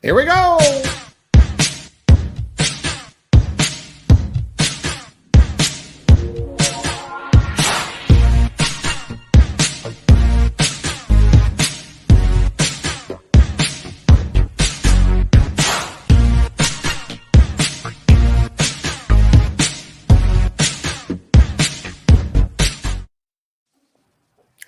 [0.00, 0.58] Here we go.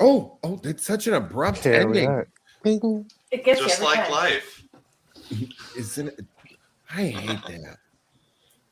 [0.03, 2.09] Oh, oh, it's such an abrupt Here ending.
[2.09, 2.27] are.
[2.65, 4.60] It gets Just like life.
[5.77, 6.21] Isn't it?
[6.93, 7.77] I hate that.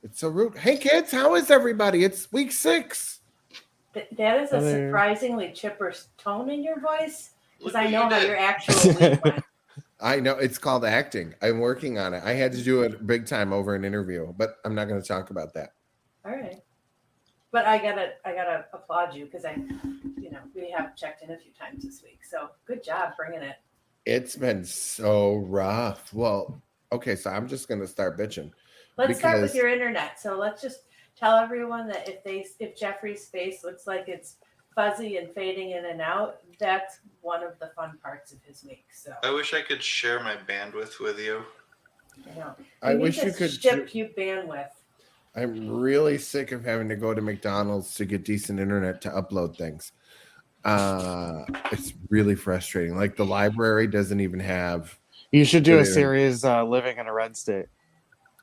[0.03, 0.57] It's so rude.
[0.57, 2.05] Hey kids, how is everybody?
[2.05, 3.21] It's week six.
[3.95, 8.29] Th- that is a surprisingly chipper tone in your voice because I know how did.
[8.29, 9.45] your actual week went.
[10.01, 11.35] I know it's called acting.
[11.43, 12.23] I'm working on it.
[12.25, 15.07] I had to do it big time over an interview, but I'm not going to
[15.07, 15.71] talk about that.
[16.25, 16.63] All right.
[17.51, 19.57] But I gotta, I gotta applaud you because I,
[20.21, 22.21] you know, we have checked in a few times this week.
[22.23, 23.57] So good job bringing it.
[24.09, 26.15] It's been so rough.
[26.15, 26.63] Well,
[26.93, 28.51] okay, so I'm just going to start bitching.
[28.97, 30.19] Let's start with your internet.
[30.19, 30.85] So let's just
[31.15, 34.37] tell everyone that if they, if Jeffrey's face looks like it's
[34.75, 38.87] fuzzy and fading in and out, that's one of the fun parts of his week.
[38.91, 41.43] So I wish I could share my bandwidth with you.
[42.17, 43.51] you know, I we wish you could.
[43.51, 44.71] ship you bandwidth.
[45.37, 49.59] I'm really sick of having to go to McDonald's to get decent internet to upload
[49.59, 49.93] things.
[50.69, 52.97] Uh, it's really frustrating.
[52.97, 54.99] Like the library doesn't even have.
[55.33, 57.67] You should do a series uh, living in a red state.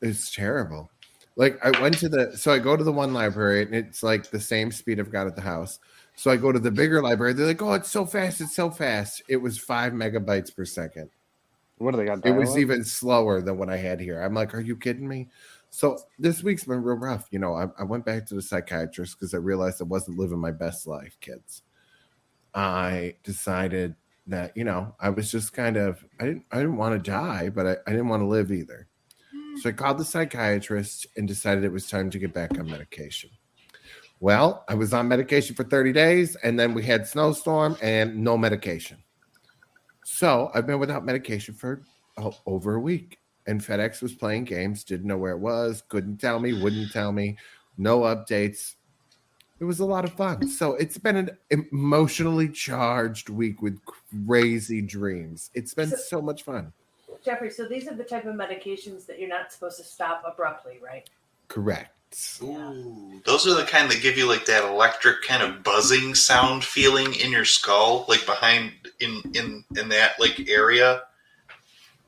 [0.02, 0.90] It's terrible.
[1.36, 4.30] Like I went to the so I go to the one library and it's like
[4.32, 5.80] the same speed I've got at the house.
[6.16, 7.34] So I go to the bigger library.
[7.34, 8.40] They're like, "Oh, it's so fast!
[8.40, 11.10] It's so fast!" It was five megabytes per second.
[11.78, 12.26] What do they got?
[12.26, 14.22] It was even slower than what I had here.
[14.22, 15.28] I'm like, "Are you kidding me?"
[15.70, 17.28] So this week's been real rough.
[17.32, 20.40] You know, I, I went back to the psychiatrist because I realized I wasn't living
[20.40, 21.64] my best life, kids.
[22.56, 23.96] I decided
[24.28, 27.50] that you know I was just kind of I didn't I didn't want to die,
[27.50, 28.88] but I, I didn't want to live either.
[29.32, 29.58] Hmm.
[29.58, 33.30] So I called the psychiatrist and decided it was time to get back on medication.
[34.22, 38.38] Well, I was on medication for 30 days, and then we had snowstorm and no
[38.38, 38.98] medication.
[40.06, 41.84] So I've been without medication for
[42.18, 43.20] oh, over a week.
[43.48, 47.12] And FedEx was playing games, didn't know where it was, couldn't tell me, wouldn't tell
[47.12, 47.38] me,
[47.78, 48.76] no updates.
[49.60, 50.48] It was a lot of fun.
[50.50, 53.80] So it's been an emotionally charged week with
[54.28, 55.50] crazy dreams.
[55.54, 56.74] It's been So- so much fun.
[57.24, 60.80] Jeffrey, so these are the type of medications that you're not supposed to stop abruptly,
[60.84, 61.10] right?
[61.48, 61.92] Correct.
[62.44, 66.64] Ooh, those are the kind that give you like that electric kind of buzzing sound
[66.64, 71.04] feeling in your skull, like behind in in in that like area.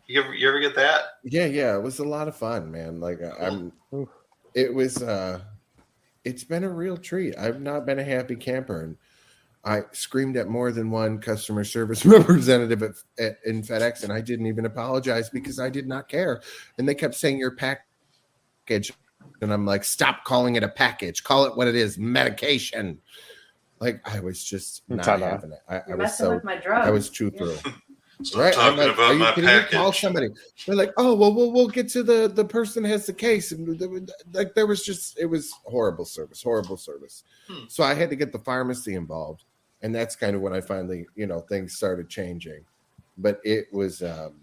[0.05, 1.01] You ever you ever get that?
[1.23, 3.01] Yeah, yeah, it was a lot of fun, man.
[3.01, 3.73] Like I- I'm
[4.53, 5.41] it was uh
[6.27, 7.37] it's been a real treat.
[7.37, 8.97] I've not been a happy camper and
[9.63, 14.19] I screamed at more than one customer service representative at, at, in FedEx and I
[14.19, 16.41] didn't even apologize because I did not care.
[16.77, 18.91] And they kept saying your package
[19.41, 21.23] and I'm like stop calling it a package.
[21.23, 22.99] Call it what it is, medication.
[23.79, 25.29] Like I was just not Ta-da.
[25.29, 25.59] having it.
[25.69, 26.87] I, I was so with my drugs.
[26.87, 27.57] I was too through.
[28.23, 28.57] Stop Right.
[28.57, 28.87] I'm talking
[29.19, 29.63] like, about my me?
[29.69, 30.29] Call somebody.
[30.65, 33.77] They're like, oh well, we'll we'll get to the the person has the case, and
[33.79, 37.23] there was- like there was just it was horrible service, horrible service.
[37.47, 37.65] Hmm.
[37.67, 39.43] So I had to get the pharmacy involved,
[39.83, 42.65] and that's kind of when I finally, you know, things started changing.
[43.19, 44.33] But it was, um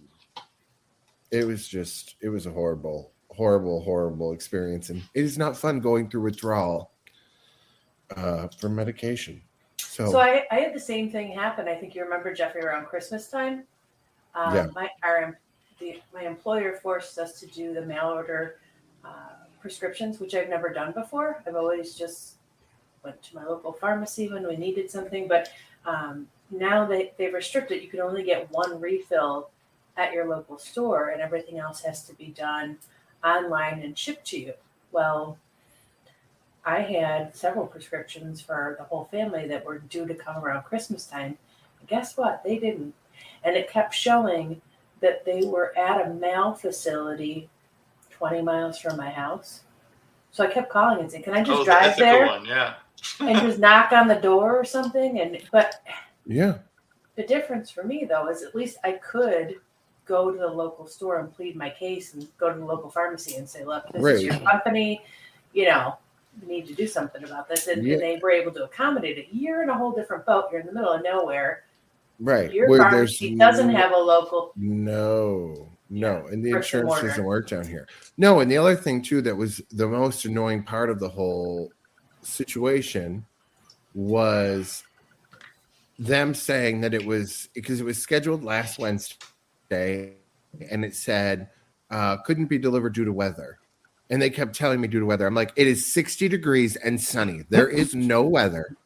[1.31, 5.81] it was just, it was a horrible, horrible, horrible experience, and it is not fun
[5.81, 6.93] going through withdrawal
[8.17, 9.43] uh, for medication.
[9.95, 11.69] So, So I, I had the same thing happen.
[11.69, 13.63] I think you remember Jeffrey around Christmas time.
[14.35, 14.67] Um, Yeah.
[14.75, 15.39] My our
[15.79, 18.57] the, my employer forced us to do the mail order
[19.05, 21.43] uh, prescriptions, which I've never done before.
[21.47, 22.39] I've always just
[23.05, 25.49] went to my local pharmacy when we needed something, but
[25.87, 27.81] um, now they they've restricted.
[27.81, 29.51] You can only get one refill
[29.97, 32.79] at your local store, and everything else has to be done
[33.23, 34.55] online and shipped to you.
[34.91, 35.39] Well,
[36.65, 41.07] I had several prescriptions for the whole family that were due to come around Christmas
[41.07, 41.37] time.
[41.81, 42.43] And guess what?
[42.43, 42.95] They didn't.
[43.43, 44.61] And it kept showing
[45.01, 47.51] that they were at a mail facility
[48.11, 49.61] 20 miles from my house.
[50.31, 52.75] So I kept calling and saying, Can I just oh, drive ethical there one, yeah.
[53.21, 55.21] and just knock on the door or something?
[55.21, 55.83] And but
[56.27, 56.59] yeah,
[57.15, 59.57] the difference for me though is at least I could
[60.07, 63.37] go to the local store and plead my case and go to the local pharmacy
[63.37, 65.03] and say, look, this is your company,
[65.53, 65.97] you know,
[66.47, 67.67] need to do something about this.
[67.69, 67.95] And, Yeah.
[67.95, 69.27] and they were able to accommodate it.
[69.33, 70.47] You're in a whole different boat.
[70.51, 71.65] You're in the middle of nowhere.
[72.21, 72.53] right.
[72.53, 74.53] Your Where pharmacy doesn't no- have a local.
[74.57, 77.89] No, no, and the insurance doesn't work down here.
[78.17, 81.73] No, and the other thing too that was the most annoying part of the whole
[82.23, 83.25] situation
[83.95, 84.83] was
[85.99, 90.15] them saying that it was because it was scheduled last Wednesday
[90.71, 91.49] and it said
[91.91, 93.59] uh, couldn't be delivered due to weather.
[94.15, 95.27] And they kept telling me due to weather.
[95.27, 97.43] I'm like, it is 60 degrees and sunny.
[97.51, 98.77] There is no weather.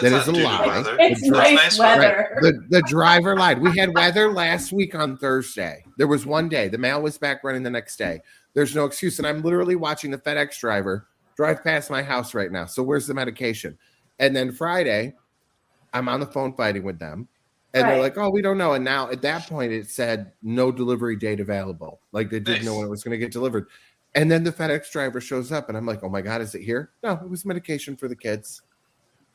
[0.00, 0.84] That's That a lie.
[1.00, 2.38] It's It's nice, nice weather.
[2.40, 3.60] The, the driver lied.
[3.60, 5.82] We had weather last week on Thursday.
[5.96, 6.68] There was one day.
[6.68, 8.20] The mail was back running the next day.
[8.54, 9.18] There's no excuse.
[9.18, 12.66] And I'm literally watching the FedEx driver drive past my house right now.
[12.66, 13.76] So where's the medication?
[14.20, 15.14] And then Friday,
[15.94, 17.26] I'm on the phone fighting with them.
[17.74, 18.72] And they're like, oh, we don't know.
[18.72, 22.00] And now at that point, it said no delivery date available.
[22.12, 23.66] Like they didn't know when it was going to get delivered.
[24.16, 26.62] And then the FedEx driver shows up, and I'm like, oh my God, is it
[26.62, 26.90] here?
[27.02, 28.62] No, it was medication for the kids.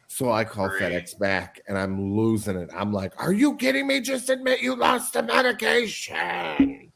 [0.07, 0.92] So I call Great.
[0.92, 2.69] FedEx back and I'm losing it.
[2.75, 4.01] I'm like, are you kidding me?
[4.01, 6.92] Just admit you lost the medication.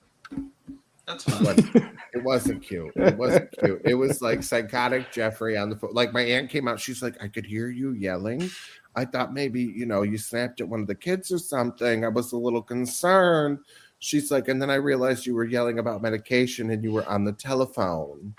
[1.07, 2.91] That's It it wasn't cute.
[2.97, 3.81] It wasn't cute.
[3.85, 5.93] It was like psychotic Jeffrey on the phone.
[5.93, 6.77] Like my aunt came out.
[6.77, 8.49] She's like, I could hear you yelling.
[8.97, 12.03] I thought maybe, you know, you snapped at one of the kids or something.
[12.03, 13.59] I was a little concerned.
[13.99, 17.23] She's like, and then I realized you were yelling about medication and you were on
[17.23, 18.35] the telephone.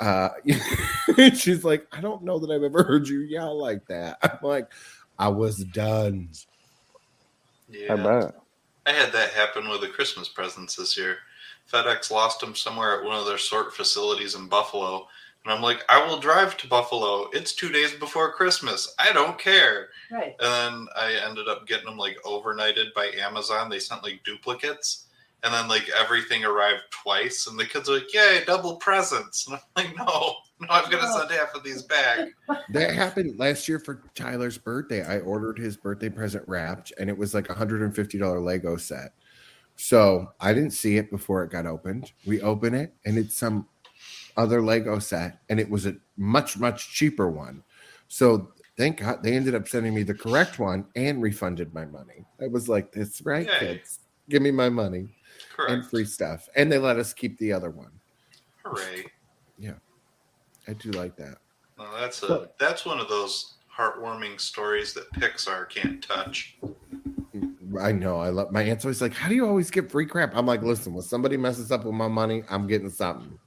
[0.00, 0.30] Uh,
[1.34, 4.18] she's like, I don't know that I've ever heard you yell like that.
[4.22, 4.70] I'm like,
[5.18, 6.28] I was done.
[7.68, 7.94] Yeah.
[7.94, 8.34] I bet.
[8.86, 11.16] I had that happen with the Christmas presents this year.
[11.72, 15.08] FedEx lost them somewhere at one of their sort facilities in Buffalo.
[15.44, 17.28] And I'm like, I will drive to Buffalo.
[17.32, 18.94] It's two days before Christmas.
[18.98, 19.88] I don't care.
[20.10, 20.34] Right.
[20.40, 23.68] And then I ended up getting them like overnighted by Amazon.
[23.68, 25.06] They sent like duplicates.
[25.42, 27.46] And then like everything arrived twice.
[27.46, 29.46] And the kids are like, Yay, double presents.
[29.46, 30.04] And I'm like, No,
[30.60, 31.18] no, I'm going to No.
[31.18, 32.28] send half of these back.
[32.70, 35.04] That happened last year for Tyler's birthday.
[35.04, 38.40] I ordered his birthday present wrapped, and it was like a hundred and fifty dollar
[38.40, 39.12] Lego set.
[39.76, 42.12] So I didn't see it before it got opened.
[42.26, 43.66] We open it, and it's some
[44.36, 47.62] other Lego set, and it was a much much cheaper one.
[48.08, 52.24] So thank God they ended up sending me the correct one and refunded my money.
[52.40, 53.58] I was like, "That's right, Yay.
[53.58, 54.00] kids.
[54.28, 55.08] Give me my money
[55.68, 57.92] and free stuff." And they let us keep the other one.
[58.64, 59.06] Hooray.
[59.58, 59.74] Yeah,
[60.66, 61.38] I do like that.
[61.78, 66.56] No, that's a that's one of those heartwarming stories that Pixar can't touch.
[67.80, 68.20] I know.
[68.20, 70.34] I love my aunt's always like, How do you always get free crap?
[70.34, 73.38] I'm like, listen, when somebody messes up with my money, I'm getting something.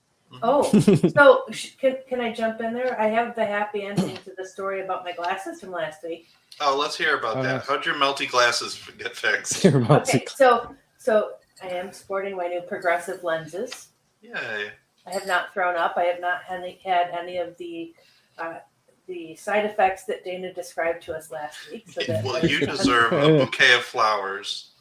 [0.44, 0.64] Oh,
[1.10, 3.00] so sh- can, can I jump in there?
[3.00, 6.28] I have the happy ending to the story about my glasses from last week.
[6.60, 7.56] Oh, let's hear about Oh, that.
[7.58, 7.68] yes.
[7.68, 9.64] How'd your melty glasses get fixed?
[9.64, 11.32] You're Okay, so so
[11.64, 13.90] I am sporting my new progressive lenses.
[14.22, 14.72] Yay.
[15.06, 15.94] I have not thrown up.
[15.98, 17.94] I have not had any, had any of the
[18.38, 18.56] uh,
[19.08, 21.90] the side effects that Dana described to us last week.
[21.90, 24.72] So that Well, you deserve a bouquet of flowers.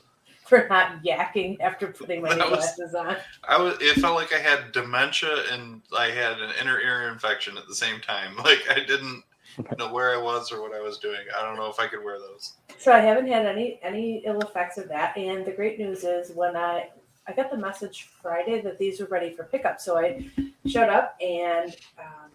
[0.46, 3.16] For not yakking after putting my new was- glasses on.
[3.44, 3.76] I was.
[3.81, 7.75] It felt like I had dementia and I had an inner ear infection at the
[7.75, 8.37] same time.
[8.46, 9.25] Like I didn't
[9.78, 11.20] know where I was or what I was doing.
[11.37, 12.52] I don't know if I could wear those.
[12.78, 15.16] So I haven't had any any ill effects of that.
[15.16, 16.90] And the great news is when I
[17.26, 19.81] I got the message Friday that these were ready for pickup.
[19.81, 20.28] So I
[20.66, 22.31] showed up and um,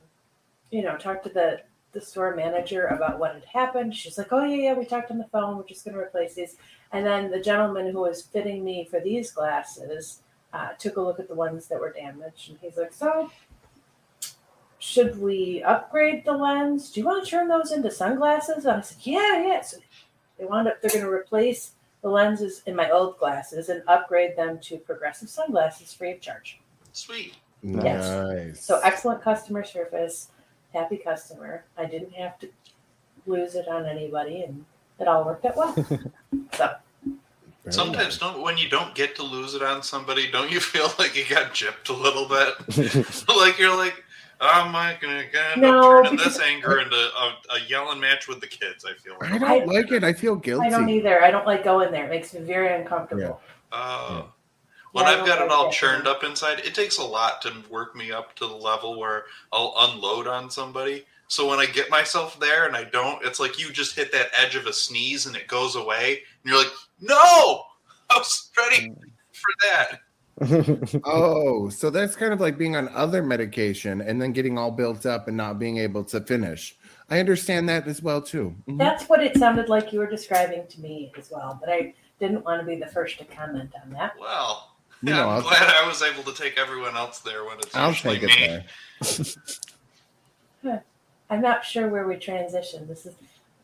[0.71, 1.61] you know talked to the
[1.93, 3.95] the store manager about what had happened.
[3.95, 5.57] She's like, "Oh yeah, yeah, we talked on the phone.
[5.57, 6.55] We're just going to replace these."
[6.91, 10.21] And then the gentleman who was fitting me for these glasses
[10.53, 13.31] uh, took a look at the ones that were damaged, and he's like, "So."
[14.83, 16.89] Should we upgrade the lens?
[16.89, 18.65] Do you want to turn those into sunglasses?
[18.65, 19.61] And I said, Yeah, yeah.
[19.61, 19.77] So
[20.39, 24.35] they wound up, they're going to replace the lenses in my old glasses and upgrade
[24.35, 26.59] them to progressive sunglasses free of charge.
[26.93, 27.35] Sweet.
[27.61, 28.59] Yes.
[28.59, 30.29] So excellent customer service,
[30.73, 31.65] happy customer.
[31.77, 32.49] I didn't have to
[33.25, 34.65] lose it on anybody, and
[34.99, 35.73] it all worked out well.
[36.53, 36.75] so
[37.63, 40.87] Very Sometimes don't when you don't get to lose it on somebody, don't you feel
[40.99, 43.27] like you got gypped a little bit?
[43.27, 44.03] like you're like,
[44.39, 45.23] oh my gonna
[45.53, 48.85] end No, up turning this anger into a, a yelling match with the kids.
[48.85, 50.03] I feel like I don't I- like it.
[50.03, 50.67] I feel guilty.
[50.67, 51.23] I don't either.
[51.23, 52.05] I don't like going there.
[52.05, 53.39] It makes me very uncomfortable.
[53.71, 54.31] Oh.
[54.91, 57.41] When Yeah, I I've got it all that churned up inside, it takes a lot
[57.43, 61.05] to work me up to the level where I'll unload on somebody.
[61.27, 64.31] So when I get myself there and I don't, it's like you just hit that
[64.37, 67.63] edge of a sneeze and it goes away, and you're like, "No,
[68.09, 68.93] I was ready
[69.31, 69.99] for that."
[71.05, 75.05] Oh, so that's kind of like being on other medication and then getting all built
[75.05, 76.75] up and not being able to finish.
[77.09, 78.55] I understand that as well too.
[78.67, 78.77] Mhm.
[78.77, 81.59] That's what it sounded like you were describing to me as well.
[81.59, 84.13] But I didn't want to be the first to comment on that.
[84.19, 84.70] Well,
[85.03, 87.57] You yeah, know, I'm I'll, glad I was able to take everyone else there when
[87.57, 88.65] it's I'll usually take it
[89.03, 89.25] me.
[90.63, 90.83] there.
[91.29, 92.87] I'm not sure where we transitioned.
[92.87, 93.15] This is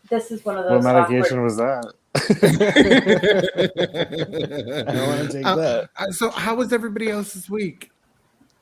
[0.10, 0.84] this is one of those.
[0.86, 1.94] what medication awkward- was that?
[4.88, 5.90] I don't want to take Uh, that.
[5.98, 7.92] Uh, so, how was everybody else's week?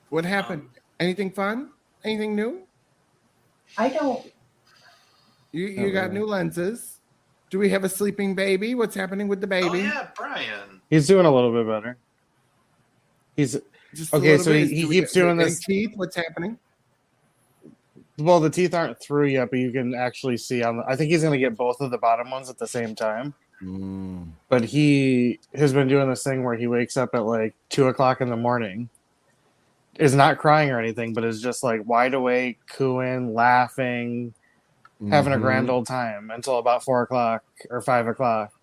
[0.10, 0.70] What happened?
[1.00, 1.70] Anything fun?
[2.04, 2.64] Anything new?
[3.78, 4.26] I don't.
[5.52, 6.20] You you Oh, got really?
[6.20, 7.00] new lenses.
[7.50, 8.76] Do we have a sleeping baby?
[8.76, 9.68] What's happening with the baby?
[9.70, 10.82] Oh yeah, Brian.
[10.90, 11.98] He's doing a little bit better.
[13.36, 13.58] He's
[13.94, 16.58] Just Okay, so he- he keeps doing this- Teeth, what's happening?
[18.18, 20.78] well, the teeth aren't through yet, but you can actually see on.
[20.78, 22.96] The, I think he's going to get both of the bottom ones at the same
[22.96, 23.34] time.
[23.62, 24.28] Mm.
[24.50, 28.20] But he has been doing this thing where he wakes up at like two o'clock
[28.22, 28.90] in the morning,
[29.98, 34.34] is not crying or anything, but is just like wide awake, cooing, laughing,
[35.10, 38.54] having a grand old time until about four o'clock or five o'clock,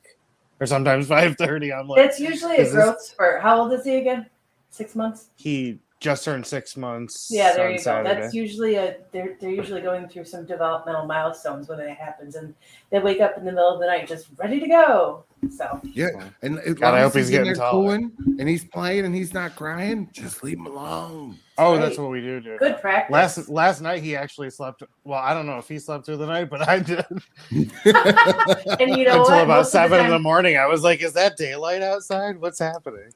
[0.60, 1.72] or sometimes five thirty.
[1.72, 3.42] I'm like, It's usually a Is this- growth spurt.
[3.42, 4.26] How old is he again?
[4.72, 5.26] Six months.
[5.36, 7.28] he just turned six months.
[7.30, 7.82] Yeah, there on you go.
[7.84, 8.20] Saturday.
[8.22, 12.52] That's usually a they're they're usually going through some developmental milestones when it happens, and
[12.90, 15.22] they wake up in the middle of the night just ready to go.
[15.56, 16.08] So Yeah,
[16.42, 17.98] and as God, I hope as he's getting there taller.
[17.98, 21.36] cooing and he's playing and he's not crying, just leave him alone.
[21.58, 21.80] oh, Right.
[21.82, 22.40] that's what we do.
[22.40, 22.56] do.
[22.58, 23.12] good practice.
[23.12, 24.82] Last last night he actually slept.
[25.04, 27.04] Well, I don't know if he slept through the night, but I did
[27.50, 29.44] and you know until what?
[29.44, 30.56] about Most of seven in the morning.
[30.56, 32.40] I was like, "Is that daylight outside?
[32.40, 33.12] What's happening?"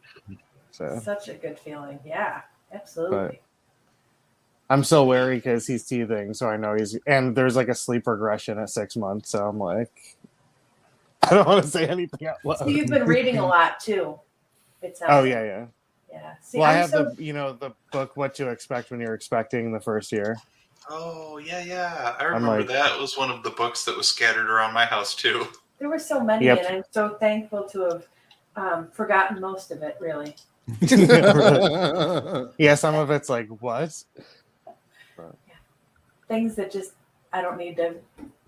[0.76, 1.98] So Such a good feeling.
[2.04, 2.42] Yeah,
[2.72, 3.40] absolutely.
[4.68, 8.06] I'm so wary because he's teething, so I know he's and there's like a sleep
[8.06, 9.30] regression at six months.
[9.30, 9.90] So I'm like,
[11.22, 12.58] I don't want to say anything out loud.
[12.58, 14.18] So you've been reading a lot too.
[14.82, 15.10] it sounds.
[15.12, 15.66] Oh yeah, yeah.
[16.12, 16.34] yeah.
[16.42, 19.00] See, well, I I'm have so, the you know the book "What to Expect When
[19.00, 20.36] You're Expecting" the first year.
[20.90, 22.16] Oh yeah, yeah.
[22.20, 25.14] I remember like- that was one of the books that was scattered around my house
[25.14, 25.46] too.
[25.78, 26.58] there were so many, Yep.
[26.66, 28.06] and I'm so thankful to have
[28.56, 29.96] um, forgotten most of it.
[30.00, 30.34] Really,
[32.58, 33.92] yeah, some of it's like what?
[36.28, 36.92] things that just
[37.32, 37.94] I don't need to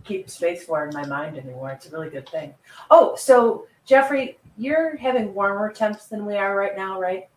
[0.05, 1.71] keep space for in my mind anymore.
[1.71, 2.55] It's a really good thing.
[2.91, 7.29] Oh, so Jeffrey, you're having warmer temps than we are right now, right?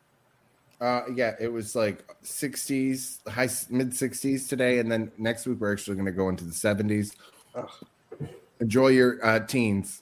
[0.79, 5.71] Uh, yeah, it was like 60s, high mid 60s today, and then next week we're
[5.71, 7.15] actually going to go into the 70s.
[7.53, 7.69] Ugh.
[8.59, 10.00] Enjoy your uh, teens.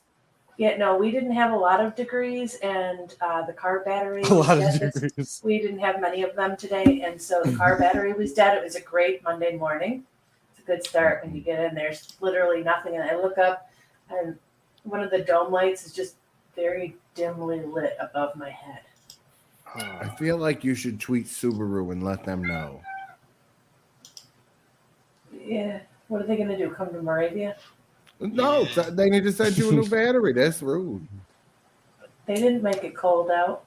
[0.59, 4.23] Yeah, no, we didn't have a lot of degrees, and uh, the car battery.
[4.29, 5.41] A lot of dead this- degrees.
[5.41, 8.57] We didn't have many of them today, and so the car battery was dead.
[8.57, 10.03] It was a great Monday morning.
[10.51, 11.75] It's a good start when you get in.
[11.75, 13.71] There's literally nothing, and I look up,
[14.09, 14.37] and
[14.83, 16.15] one of the dome lights is just
[16.57, 18.81] very dimly lit above my head.
[19.73, 22.81] I feel like you should tweet Subaru and let them know.
[25.41, 26.69] Yeah, what are they going to do?
[26.71, 27.55] Come to Moravia?
[28.19, 28.89] No, Yeah.
[28.91, 30.33] they need to send you a new battery.
[30.33, 31.07] That's rude.
[32.25, 33.63] They didn't make it cold out.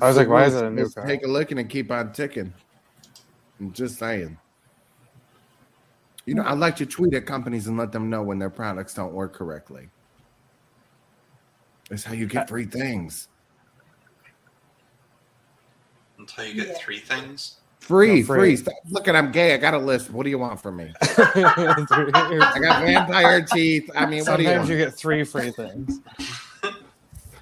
[0.00, 1.06] I was like, why is it a new Just car?
[1.06, 2.52] Take a look and keep on ticking.
[3.58, 4.36] I'm just saying.
[6.26, 8.94] You know, I like to tweet at companies and let them know when their products
[8.94, 9.88] don't work correctly.
[11.88, 13.28] That's how you Uh, get free things.
[16.18, 16.74] Until you get Yeah.
[16.78, 17.56] three things.
[17.90, 18.38] Free, No, free.
[18.38, 18.56] free.
[18.56, 18.74] Stop.
[18.90, 19.52] Look at I'm gay.
[19.52, 20.10] I got a list.
[20.12, 20.92] What do you want from me?
[21.02, 23.90] I got vampire teeth.
[23.96, 24.70] I mean, what do you Sometimes want?
[24.70, 25.98] you get three free things.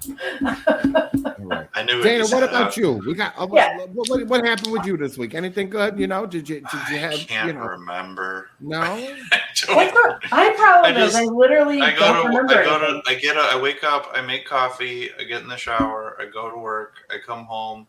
[0.09, 1.67] All right.
[1.75, 2.93] I knew Dana, what about you?
[3.05, 3.77] We got uh, Yeah.
[3.93, 5.35] what, what, what happened with you this week?
[5.35, 5.99] Anything good?
[5.99, 7.65] You know, did you did you I have can't you know?
[7.67, 8.49] remember.
[8.59, 8.79] No.
[8.81, 11.13] I That's don't- my problem I is.
[11.15, 13.01] I literally I don't go to remember I go anything.
[13.05, 16.17] to I get up, I wake up, I make coffee, I get in the shower,
[16.19, 17.85] I go to work, I come home,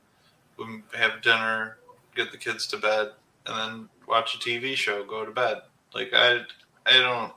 [0.58, 1.78] we have dinner,
[2.14, 3.08] get the kids to bed,
[3.46, 5.58] and then watch a TV show, go to bed.
[5.94, 6.40] Like I
[6.86, 7.32] I don't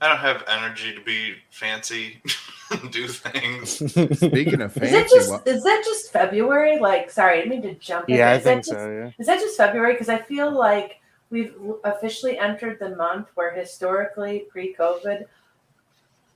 [0.00, 2.20] I don't have energy to be fancy
[2.90, 3.70] do things.
[4.18, 6.78] Speaking of fancy, Is fancy, it just what, is that just February?
[6.78, 8.16] Like, sorry, I didn't mean to jump in.
[8.16, 8.90] Yeah, I Is that think just- so.
[8.90, 9.10] Yeah.
[9.18, 9.92] Is that just February?
[9.92, 11.54] Because I feel like we've
[11.84, 15.24] officially entered the month where historically, pre-COVID,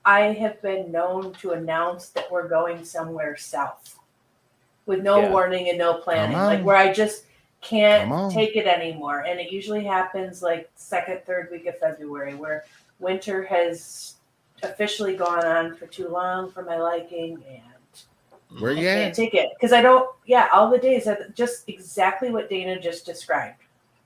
[0.05, 3.99] I have been known to announce that we're going somewhere south
[4.87, 5.31] with no Yeah.
[5.31, 7.25] warning and no planning, like where I just
[7.61, 9.21] can't take it anymore.
[9.21, 12.65] And it usually happens like second, third week of February, where
[13.01, 14.15] winter has
[14.63, 19.15] officially gone on for too long for my liking and where I you can't at?
[19.15, 20.09] take it because I don't.
[20.25, 23.57] Yeah, all the days are just exactly what Dana just described.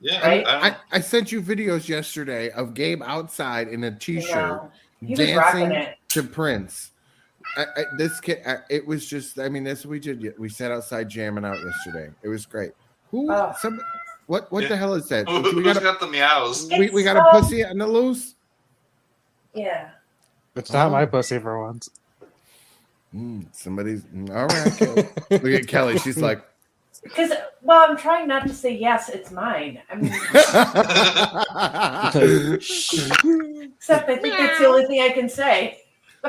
[0.00, 0.46] Yeah, Right?
[0.46, 4.70] I, I, I sent you videos yesterday of Gabe outside in a You t-shirt know,
[5.04, 5.96] he was rocking dancing it.
[6.08, 6.92] to Prince.
[7.56, 9.38] I, I, this kid, I, it was just.
[9.38, 10.34] I mean, this we did.
[10.38, 12.10] We sat outside jamming out yesterday.
[12.22, 12.72] It was great.
[13.10, 13.30] Who?
[13.32, 13.52] Oh.
[13.58, 13.80] Some,
[14.26, 14.50] what?
[14.52, 14.68] What Yeah.
[14.70, 15.28] the hell is that?
[15.28, 16.68] Who- we who's got a, got the meows?
[16.70, 18.34] we, we got a pussy on the loose.
[19.52, 19.90] Yeah,
[20.54, 21.90] It's not my pussy for once.
[23.12, 24.76] Mm, somebody's mm, all right.
[24.78, 25.08] Kelly.
[25.52, 25.98] Look at Kelly.
[25.98, 26.40] She's like.
[27.02, 29.08] because well, I'm trying not to say yes.
[29.08, 29.82] It's mine.
[29.90, 30.12] I mean,
[33.74, 35.80] except I think that's the only thing I can say.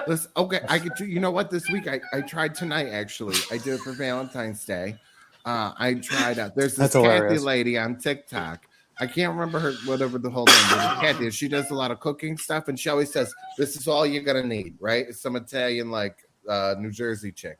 [0.07, 1.05] Listen, okay, I could do.
[1.05, 1.50] You know what?
[1.50, 2.88] This week I, I tried tonight.
[2.89, 4.98] Actually, I did it for Valentine's Day.
[5.45, 6.55] Uh, I tried out.
[6.55, 7.43] There's this That's Kathy hilarious.
[7.43, 8.65] lady on TikTok.
[9.00, 11.00] I can't remember her whatever the whole name is.
[11.01, 11.31] Kathy.
[11.31, 14.24] She does a lot of cooking stuff, and she always says, "This is all you're
[14.24, 15.05] gonna need." Right?
[15.10, 16.17] It's some Italian like
[16.48, 17.57] uh, New Jersey chick,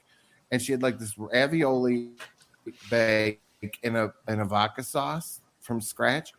[0.52, 2.12] and she had like this ravioli
[2.90, 3.42] bake
[3.84, 6.34] in a in a vodka sauce from scratch.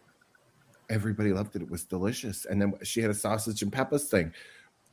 [0.90, 1.62] Everybody loved it.
[1.62, 2.44] It was delicious.
[2.44, 4.32] And then she had a sausage and peppers thing,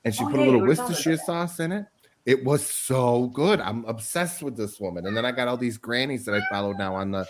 [0.06, 1.86] and she Oh, put yeah, a little were telling me Worcestershire sauce in it.
[2.26, 3.60] It was so good.
[3.62, 5.08] I'm obsessed with this woman.
[5.08, 7.28] And then I got all these grannies that I follow now on the,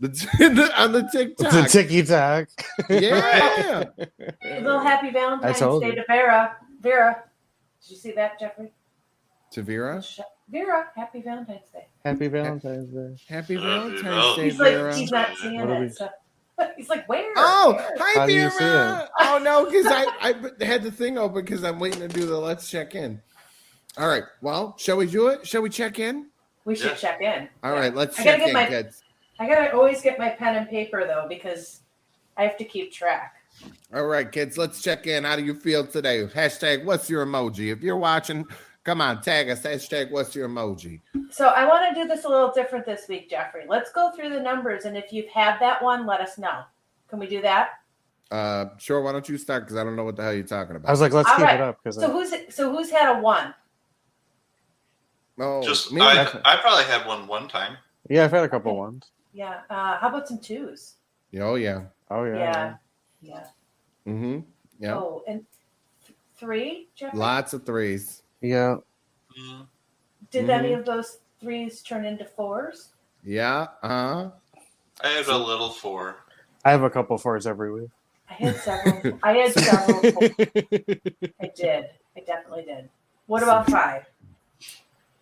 [0.00, 1.52] the on the TikTok.
[1.52, 2.48] The ticky tack.
[2.90, 3.84] yeah.
[4.44, 5.94] A little happy Valentine's told Day you.
[5.96, 6.56] to Vera.
[6.80, 7.22] Vera,
[7.82, 8.72] did you see that, Jeffrey?
[9.52, 10.02] To Vera.
[10.50, 11.86] Vera, happy Valentine's Day.
[12.04, 13.16] Happy Valentine's Day.
[13.28, 14.96] Happy Happy Valentine's Day, He's like, Vera.
[14.96, 15.94] he's not seeing What do we- it.
[15.96, 16.08] So.
[16.76, 17.32] He's like, where?
[17.36, 17.96] Oh, Where?
[17.98, 19.08] hi How do you Vera.
[19.20, 22.36] Oh no, because I, I had the thing open because I'm waiting to do the
[22.38, 23.20] let's check in.
[23.98, 24.24] All right.
[24.40, 25.46] Well, shall we do it?
[25.46, 26.28] Shall we check in?
[26.64, 26.94] We should Yeah.
[26.94, 27.48] check in.
[27.62, 27.80] All Yeah.
[27.80, 29.02] right, let's I check in, my- kids.
[29.38, 31.80] I gotta always get my pen and paper though because
[32.36, 33.34] I have to keep track.
[33.92, 35.24] All right, kids, let's check in.
[35.24, 36.24] How do you feel today?
[36.26, 37.72] Hashtag what's your emoji?
[37.72, 38.46] If you're watching,
[38.84, 39.62] come on, tag us.
[39.62, 41.00] Hashtag what's your emoji?
[41.30, 43.64] So I want to do this a little different this week, Jeffrey.
[43.68, 46.62] Let's go through the numbers, and if you've had that one, let us know.
[47.08, 47.70] Can we do that?
[48.30, 49.02] Uh, sure.
[49.02, 49.64] Why don't you start?
[49.64, 50.88] Because I don't know what the hell you're talking about.
[50.88, 51.56] I was like, let's All keep right.
[51.56, 53.54] it up because So who's so who's had a one?
[55.38, 56.00] oh, Just me?
[56.00, 57.76] I, I probably had one one time.
[58.08, 59.10] yeah, I've had a couple ones.
[59.34, 59.60] Yeah.
[59.68, 60.94] Uh, how about some twos?
[61.40, 61.82] oh yeah.
[62.10, 62.34] Oh yeah.
[62.36, 62.74] Yeah.
[63.20, 63.44] Yeah.
[64.06, 64.40] Mm-hmm.
[64.78, 64.94] Yeah.
[64.96, 65.44] Oh, and
[66.06, 67.18] th- three, Jeffrey.
[67.18, 68.21] Lots of threes.
[68.42, 68.76] Yeah.
[69.38, 69.66] Mm,
[70.30, 70.50] Did Mhm.
[70.50, 72.92] any of those threes turn into fours?
[73.24, 73.68] Yeah.
[73.82, 74.30] Uh huh.
[75.02, 76.16] I had a little four.
[76.64, 77.90] I have a couple fours every week.
[78.28, 79.18] I had several.
[79.22, 80.00] I had several.
[80.12, 80.30] fours.
[81.40, 81.84] I did.
[82.16, 82.88] I definitely did.
[83.26, 84.04] What about five?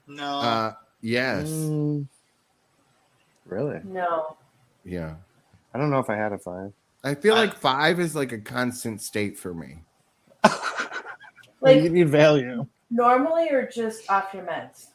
[0.07, 0.39] No.
[0.41, 0.73] Uh,
[1.03, 1.49] yes.
[1.49, 2.07] Mm,
[3.47, 3.81] really?
[3.85, 4.37] No.
[4.85, 5.15] Yeah.
[5.75, 6.73] I don't know if I had a five.
[7.05, 9.79] I feel I- like five is like a constant state for me.
[11.63, 12.67] Like you need value.
[12.91, 14.87] Normally, or just off your meds?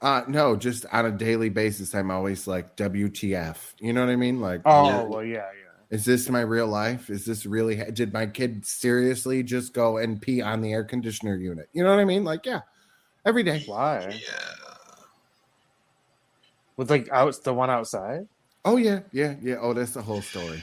[0.00, 3.74] Uh no, just on a daily basis, I'm always like WTF.
[3.78, 4.40] You know what I mean?
[4.40, 5.02] Like, Oh Yeah.
[5.04, 5.96] well, yeah, yeah.
[5.96, 7.08] is this my real life?
[7.08, 7.76] Is this really?
[7.92, 11.68] Did my kid seriously just go and pee on the air conditioner unit?
[11.72, 12.24] You know what I mean?
[12.24, 12.62] Like, yeah,
[13.24, 13.62] every day.
[13.66, 14.00] Why?
[14.10, 14.52] yeah.
[16.76, 18.26] With like out the one outside?
[18.64, 19.56] Oh yeah, yeah, yeah.
[19.60, 20.60] Oh, that's the whole story.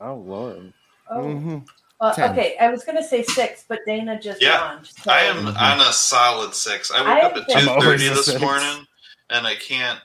[0.00, 0.72] Oh lord.
[1.10, 1.66] Oh, Mhm.
[2.02, 2.32] Uh, ten.
[2.32, 2.56] okay.
[2.60, 5.02] I was gonna say six, but Dana just Yeah, launched.
[5.02, 6.90] so- I am on a solid six.
[6.90, 8.40] I I woke up at been- two I'm always thirty a this six.
[8.40, 8.86] morning,
[9.30, 10.00] and I can't.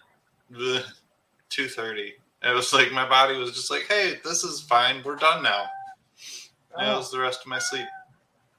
[1.50, 2.14] Two thirty.
[2.44, 5.02] It was like my body was just like, "Hey, this is fine.
[5.04, 5.66] We're done now."
[6.78, 7.88] That was the rest of my sleep.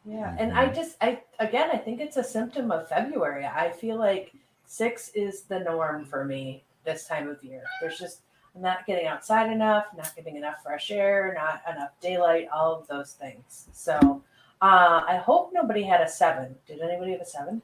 [0.05, 3.47] yeah, and I just, I again, I think it's a symptom of February.
[3.47, 4.33] I feel like
[4.67, 7.63] six is the norm for me this time of year.
[7.81, 8.28] There's just I'm
[8.61, 13.13] not getting outside enough, not getting enough fresh air, not enough daylight, all of those
[13.13, 13.69] things.
[13.73, 14.23] So
[14.63, 16.55] uh, I hope nobody had a seven.
[16.67, 17.63] Did anybody have a seven?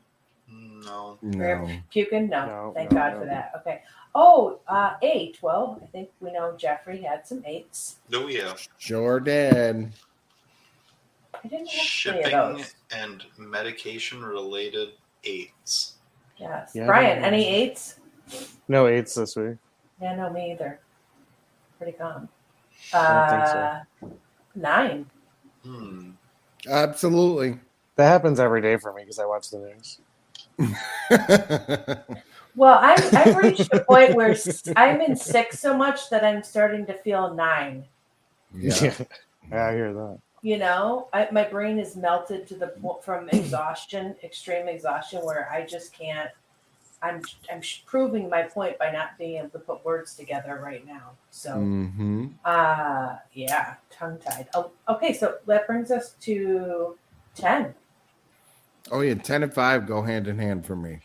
[0.48, 1.18] No.
[1.22, 1.68] No.
[1.90, 2.28] Puking?
[2.28, 2.46] No.
[2.46, 3.20] No, Thank no, God no.
[3.20, 3.52] for that.
[3.58, 3.82] Okay.
[4.14, 5.38] Oh, uh, eight.
[5.42, 7.96] Well, I think we know Jeffrey had some eights.
[8.12, 8.54] Oh yeah.
[8.78, 9.92] Sure did.
[11.42, 12.74] I didn't have any of Shipping those.
[12.96, 14.90] and medication related
[15.24, 15.94] aids.
[16.38, 16.72] Yes.
[16.74, 17.98] Yeah, Brian, any eights?
[18.68, 19.56] No eights this week.
[20.00, 20.80] Yeah, no, me either.
[21.78, 22.28] Pretty calm.
[22.92, 23.58] don't think so.
[23.58, 24.08] Uh,
[24.54, 25.06] Nine.
[25.64, 26.10] Hmm.
[26.68, 27.58] Absolutely.
[27.96, 30.00] That happens every day for me because I watch the news.
[32.56, 34.36] Well, I've, I've reached a point where
[34.76, 37.84] I'm in six so much that I'm starting to feel nine.
[38.56, 38.94] yeah.
[39.50, 40.18] yeah, I hear that.
[40.42, 45.50] You know, I, my brain is melted to the point from exhaustion, extreme exhaustion, where
[45.50, 46.30] I just can't.
[47.04, 51.10] I'm I'm proving my point by not being able to put words together right now.
[51.30, 54.48] So, hmm uh, yeah, tongue tied.
[54.54, 56.96] Oh, okay, so that brings us to
[57.34, 57.74] ten.
[58.90, 61.00] Oh yeah, ten and five go hand in hand for me.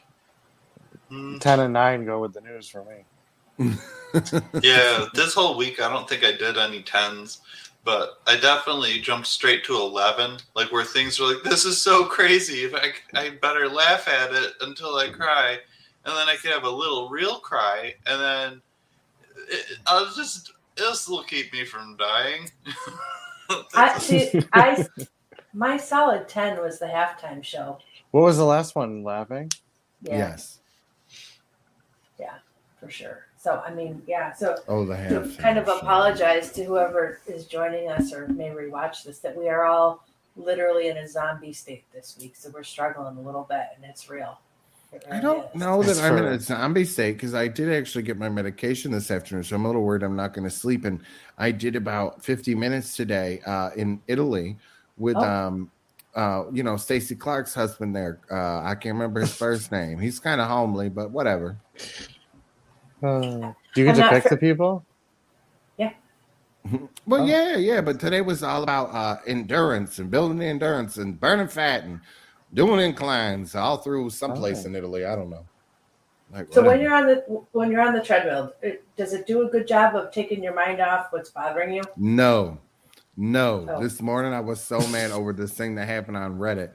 [1.09, 1.37] Hmm.
[1.37, 3.71] Ten and nine go with the news for me.
[4.61, 7.39] Yeah, this whole week I don't think I did any tens,
[7.85, 12.05] but I definitely jumped straight to eleven, like where things were like, "This is so
[12.05, 12.63] crazy.
[12.65, 15.59] If I, I better laugh at it until I cry,
[16.05, 18.61] and then I could have a little real cry, and then
[19.49, 22.49] it, I'll just this will keep me from dying."
[23.75, 24.41] I see.
[24.53, 24.85] I
[25.53, 27.79] my solid ten was the halftime show.
[28.11, 29.03] What was the last one?
[29.03, 29.51] Laughing.
[30.01, 30.59] Yeah, Yes.
[32.19, 32.35] Yeah,
[32.79, 33.25] for sure.
[33.37, 34.33] So I mean, yeah.
[34.33, 35.37] So Oh, the half.
[35.37, 39.65] kind of apologize to whoever is joining us or may rewatch this that we are
[39.65, 42.35] all literally in a zombie state this week.
[42.35, 44.39] So we're struggling a little bit, and it's real.
[44.91, 48.03] It I don't know that It's I'm in a zombie state because I did actually
[48.03, 50.83] get my medication this afternoon, so I'm a little worried I'm not going to sleep.
[50.85, 51.01] And
[51.37, 54.57] I did about 50 minutes today uh, in Italy
[54.97, 55.21] with, Oh.
[55.23, 55.71] um,
[56.15, 57.95] uh, you know, Stacy Clark's husband.
[57.95, 59.99] There, uh, I can't remember his first name.
[59.99, 61.57] He's kind of homely, but whatever.
[63.03, 64.83] Uh, do you get I'm to pick sure- the people?
[65.77, 65.91] Yeah.
[67.05, 67.25] well, Oh.
[67.25, 71.83] yeah, yeah, but today was all about uh, endurance and building endurance and burning fat
[71.83, 72.01] and
[72.53, 74.67] doing inclines all through someplace Oh.
[74.67, 75.05] in Italy.
[75.05, 75.45] I don't know.
[76.31, 77.15] Like, So when you're on the
[77.53, 80.53] when you're on the treadmill, it, does it do a good job of taking your
[80.53, 81.81] mind off what's bothering you?
[81.97, 82.59] No,
[83.17, 83.65] no.
[83.67, 83.81] Oh.
[83.81, 86.71] This morning I was so mad over this thing that happened on Reddit.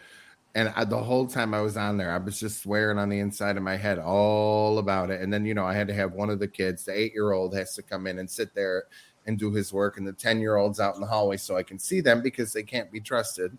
[0.57, 3.19] And I, the whole time I was on there, I was just swearing on the
[3.19, 5.21] inside of my head all about it.
[5.21, 7.33] And then, you know, I had to have one of the kids, the eight year
[7.33, 8.85] old, has to come in and sit there
[9.27, 9.99] and do his work.
[9.99, 12.53] And the 10 year old's out in the hallway so I can see them because
[12.53, 13.57] they can't be trusted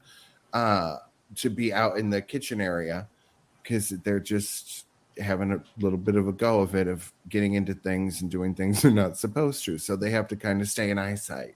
[0.53, 0.97] uh,
[1.35, 3.07] to be out in the kitchen area
[3.63, 4.85] because they're just
[5.17, 8.53] having a little bit of a go of it of getting into things and doing
[8.53, 9.77] things they're not supposed to.
[9.77, 11.55] So they have to kind of stay in eyesight.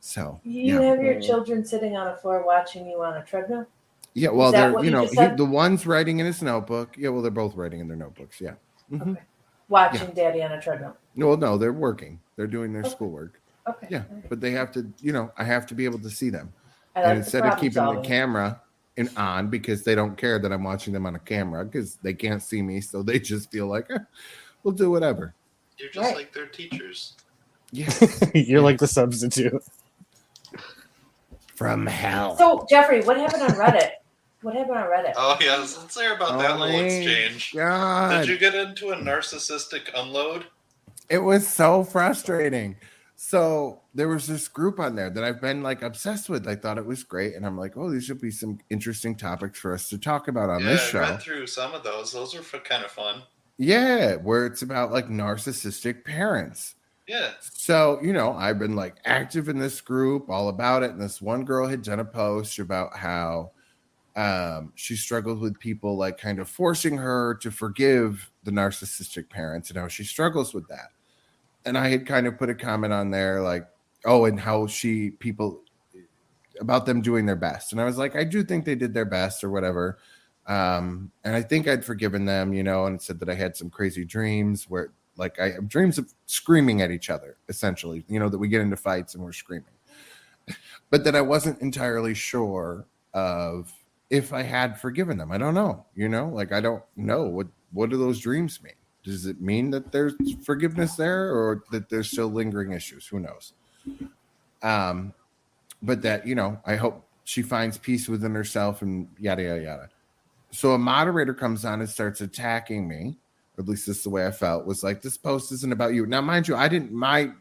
[0.00, 3.66] So You yeah, have your children sitting on a floor watching you on a treadmill.
[4.14, 4.30] yeah.
[4.30, 6.96] Well, they're you know he, the one's writing in his notebook.
[6.96, 8.40] Yeah, well, they're both writing in their notebooks.
[8.40, 8.54] Yeah.
[8.92, 9.12] Mhm.
[9.12, 9.22] Okay.
[9.68, 10.96] Watching daddy on a treadmill.
[11.14, 12.20] No, no, they're working.
[12.36, 12.90] They're doing their Okay.
[12.90, 13.40] schoolwork.
[13.68, 13.88] Okay.
[13.90, 14.90] Yeah, but they have to.
[15.00, 16.52] You know, I have to be able to see them.
[16.96, 18.02] Like and instead of keeping solving.
[18.02, 18.60] the camera
[18.98, 22.12] in on because they don't care that I'm watching them on a camera because they
[22.14, 23.98] can't see me, so they just feel like eh,
[24.62, 25.34] we'll do whatever.
[25.78, 26.16] You're just Right.
[26.16, 27.14] like their teachers.
[27.70, 27.92] Yeah,
[28.34, 29.62] You're like the substitute.
[31.54, 32.36] from hell.
[32.36, 33.90] So Jeffrey, what happened on Reddit?
[34.42, 35.12] what happened on Reddit?
[35.16, 37.52] Oh yes, let's hear about that Oh little exchange.
[37.54, 40.46] God, Did you get into a narcissistic unload?
[41.10, 42.76] it was so frustrating.
[43.20, 46.46] So there was this group on there that I've been like obsessed with.
[46.46, 49.58] I thought it was great, and I'm like, oh, these should be some interesting topics
[49.58, 51.00] for us to talk about on yeah, this I show.
[51.00, 52.12] read through some of those.
[52.12, 53.22] Those are kind of fun.
[53.56, 56.76] Yeah, where it's about like narcissistic parents.
[57.08, 57.32] Yeah.
[57.40, 60.92] So, you know, I've been like active in this group, all about it.
[60.92, 63.50] And this one girl had done a post about how
[64.14, 69.70] um, she struggled with people like kind of forcing her to forgive the narcissistic parents
[69.70, 70.92] and how she struggles with that.
[71.68, 73.66] And I had kind of put a comment on there like,
[74.04, 75.62] oh, and how she, people,
[76.60, 77.72] about them doing their best.
[77.72, 79.98] And I was like, I do think they did their best or whatever.
[80.46, 83.70] Um, and I think I'd forgiven them, you know, and said that I had some
[83.70, 88.28] crazy dreams where like I have dreams of screaming at each other, essentially, you know,
[88.28, 89.66] that we get into fights and we're screaming.
[90.90, 93.70] But that I wasn't entirely sure of
[94.08, 95.30] if I had forgiven them.
[95.30, 98.72] I don't know, you know, like I don't know what what do those dreams mean?
[99.08, 103.06] Does it mean that there's forgiveness there or that there's still lingering issues?
[103.06, 103.54] Who knows?
[104.62, 105.14] Um,
[105.82, 109.88] but that, you know, I hope she finds peace within herself and yada yada yada.
[110.50, 113.16] So a moderator comes on and starts attacking me
[113.58, 115.92] or at least this is the way I felt, was like, this post isn't about
[115.92, 116.06] you.
[116.06, 117.32] Now, mind you, I didn't, my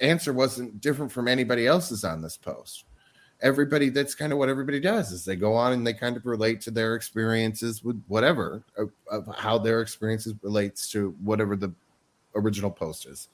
[0.00, 2.84] answer wasn't different from anybody else's on this post.
[3.42, 6.24] Everybody, that's kind of what everybody does is they go on and they kind of
[6.24, 11.72] relate to their experiences with whatever, of, how their experiences relates to whatever the
[12.36, 13.28] original post is.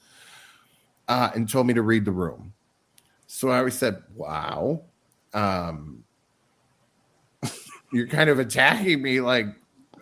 [1.07, 2.53] Uh, and told me to read the room.
[3.27, 4.83] So I always said, wow.
[5.35, 6.05] Um,
[7.92, 9.47] you're kind of attacking me like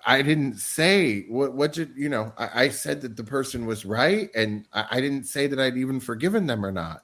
[0.05, 3.85] I didn't say what what did you know I, I said that the person was
[3.85, 7.03] right and I, I didn't say that I'd even forgiven them or not.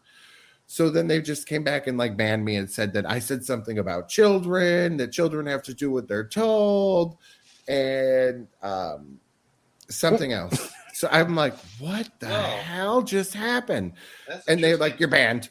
[0.72, 3.44] So then they just came back and like banned me and said that I said
[3.44, 7.18] something about children, that children have to do what they're told,
[7.68, 9.20] and um,
[9.90, 10.70] something else.
[10.94, 12.61] So I'm like, what the Wow.
[12.62, 13.94] hell just happened?
[14.26, 15.50] That's and they're like, "You're banned."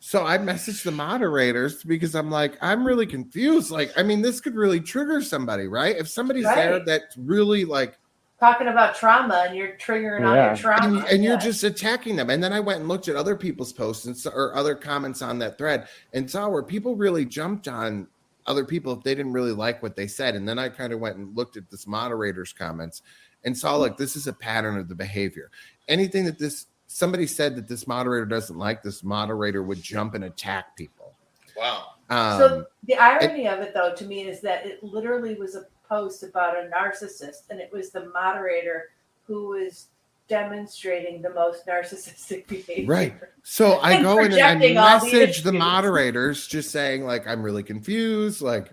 [0.00, 3.70] So I messaged the moderators because I'm like, I'm really confused.
[3.70, 5.96] Like, I mean, this could really trigger somebody, right?
[5.96, 6.86] If somebody's there Right.
[6.86, 7.99] that's really like,
[8.40, 11.00] Talking about trauma and you're triggering all your trauma.
[11.00, 11.38] and, and you're Yeah.
[11.38, 12.30] just attacking them.
[12.30, 15.20] And then I went and looked at other people's posts and saw, or other comments
[15.20, 18.08] on that thread and saw where people really jumped on
[18.46, 20.34] other people if they didn't really like what they said.
[20.34, 23.02] And then I kind of went and looked at this moderator's comments
[23.44, 25.50] and saw like this is a pattern of the behavior.
[25.88, 30.24] Anything that this somebody said that this moderator doesn't like, this moderator would jump and
[30.24, 31.12] attack people.
[31.56, 31.88] Wow.
[32.08, 35.66] Um, so the irony of it, though, to me, is that it literally was a
[35.90, 38.90] post about a narcissist, and it was the moderator
[39.26, 39.88] who was
[40.28, 42.86] demonstrating the most narcissistic behavior.
[42.86, 43.14] Right.
[43.42, 47.42] So I go in and I all the message the moderators just saying like I'm
[47.42, 48.40] really confused.
[48.40, 48.72] Like,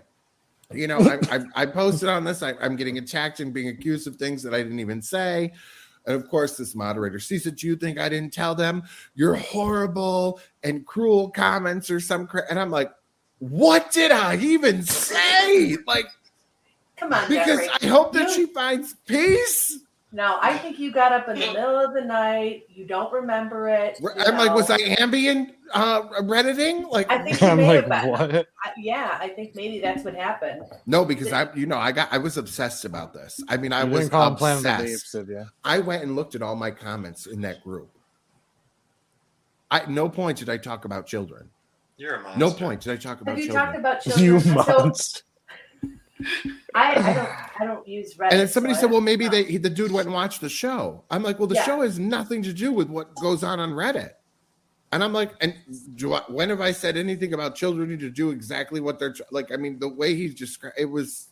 [0.72, 0.98] you know,
[1.30, 2.42] I, I, I posted on this.
[2.42, 5.52] I, I'm getting attacked and being accused of things that I didn't even say.
[6.06, 7.62] And of course, this moderator sees it.
[7.62, 12.46] You think I didn't tell them your horrible and cruel comments or some cra-.
[12.48, 12.90] and I'm like,
[13.40, 15.76] what did I even say?
[15.86, 16.06] Like,
[16.98, 17.68] Come on, because Jeffrey.
[17.82, 19.78] I hope that You- she finds peace.
[20.10, 22.62] No, I think you got up in the middle of the night.
[22.70, 23.98] You don't remember it.
[24.26, 24.76] I'm like, was know.
[24.76, 26.88] I Ambien uh, redditing?
[26.88, 28.48] Like, I think I'm like, what?
[28.64, 30.62] I, yeah, I think maybe that's what happened.
[30.86, 33.38] no, because I, you know, I got, I was obsessed about this.
[33.50, 35.14] I mean, I You was didn't call him the obsessed.
[35.14, 35.44] Apes, did?
[35.62, 37.90] I went and looked at all my comments in that group.
[39.70, 41.50] I at no point did I talk about children.
[41.98, 42.38] You're a monster.
[42.38, 43.36] No point did I talk about children.
[43.36, 43.66] Have you children.
[43.66, 44.64] talked about You children?
[44.64, 45.20] So monster.
[46.74, 48.30] I, I don't I don't use Reddit.
[48.32, 50.48] and then somebody so said, "Well, maybe they he, the dude went and watched the
[50.48, 51.64] show." I'm like, "Well, the Yeah.
[51.64, 54.12] show has nothing to do with what goes on on Reddit."
[54.90, 55.54] And I'm like, "And
[55.96, 59.14] do I, when have I said anything about children need to do exactly what they're
[59.30, 61.28] like?" I mean, the way he's described it was,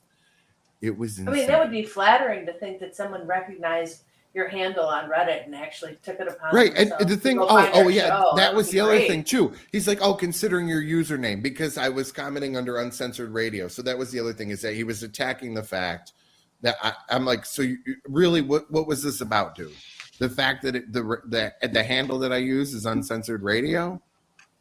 [0.80, 1.18] it was.
[1.20, 4.02] I mean, that would be flattering to think that someone recognized
[4.36, 7.88] your handle on Reddit and actually took it upon right and the thing oh oh
[7.88, 8.32] yeah show.
[8.36, 9.54] that was be the other thing too.
[9.72, 13.66] He's like oh considering your username because i was commenting under uncensored radio.
[13.66, 16.12] So that was the other thing is that he was attacking the fact
[16.60, 19.72] that I, i'm like so you, you- really what what was this about dude?
[20.18, 24.00] The fact that it, the the the handle that i use is uncensored radio?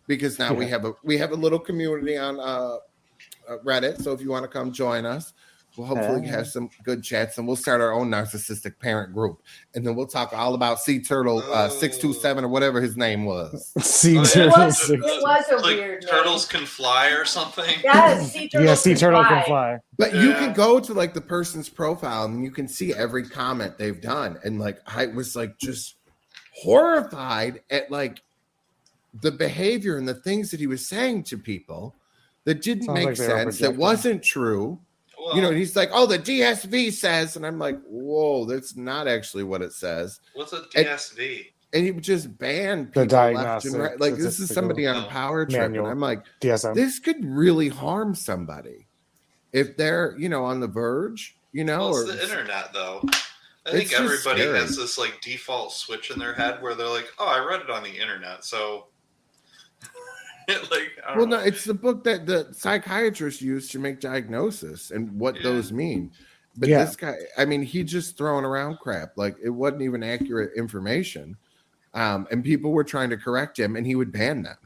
[0.07, 2.77] Because now we have a we have a little community on uh,
[3.49, 4.01] uh reddit.
[4.01, 5.33] So if you want to come join us
[5.77, 6.37] we'll hopefully Yeah.
[6.37, 9.41] have some good chats and we'll start our own narcissistic parent group
[9.73, 13.73] and then we'll talk all about sea turtle uh, 627 or whatever his name was
[13.81, 14.27] Sea Oh, yeah.
[14.27, 16.09] turtle was- it was a like weird name.
[16.09, 17.75] turtles can fly or something.
[17.83, 18.67] Yes, sea turtle.
[18.67, 19.77] Yeah, sea turtle can fly.
[19.97, 23.77] But you can go to like the person's profile and you can see every comment
[23.77, 24.37] they've done.
[24.43, 25.95] And like I was like just
[26.53, 28.21] horrified at like
[29.21, 31.95] the behavior and the things that he was saying to people
[32.43, 34.79] that didn't Sounds make like sense, that wasn't true.
[35.25, 38.75] Well, you know, and he's like, Oh, the DSV says, and I'm like, Whoa, that's
[38.75, 40.19] not actually what it says.
[40.33, 41.47] what's a DSV?
[41.73, 43.99] And he would just ban The people left and right.
[43.99, 45.73] Like this is somebody on a power trip.
[45.73, 45.77] And.
[45.77, 46.75] I'm like, DSM.
[46.75, 48.87] this could really harm somebody
[49.51, 53.01] if they're you know on the verge you know Well, or it's the internet, though.
[53.65, 54.59] I think everybody scary.
[54.59, 57.69] has this like default switch in their head where they're like, "Oh, I read it
[57.69, 58.87] on the internet," so
[60.71, 61.37] like, I well know.
[61.37, 65.43] no it's the book that the psychiatrists use to make diagnosis and what Yeah.
[65.43, 66.11] those mean
[66.57, 66.83] but Yeah.
[66.85, 71.35] this guy i mean he just throwing around crap like it wasn't even accurate information
[71.93, 74.57] um, and people were trying to correct him and he would ban them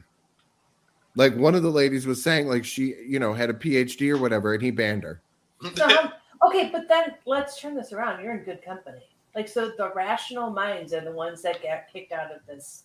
[1.16, 4.18] like one of the ladies was saying like she you know had a phd or
[4.18, 5.22] whatever and he banned her
[5.76, 6.12] So how,
[6.48, 8.22] okay, but then let's turn this around.
[8.24, 9.02] You're in good company.
[9.34, 12.84] Like, so the rational minds are the ones that got kicked out of this.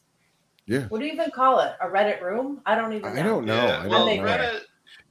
[0.68, 0.86] Yeah.
[0.88, 1.74] What do you even call it?
[1.82, 2.62] A Reddit room?
[2.66, 3.22] I don't even know.
[3.22, 4.62] i don't know Yeah, i well, don't know Reddit,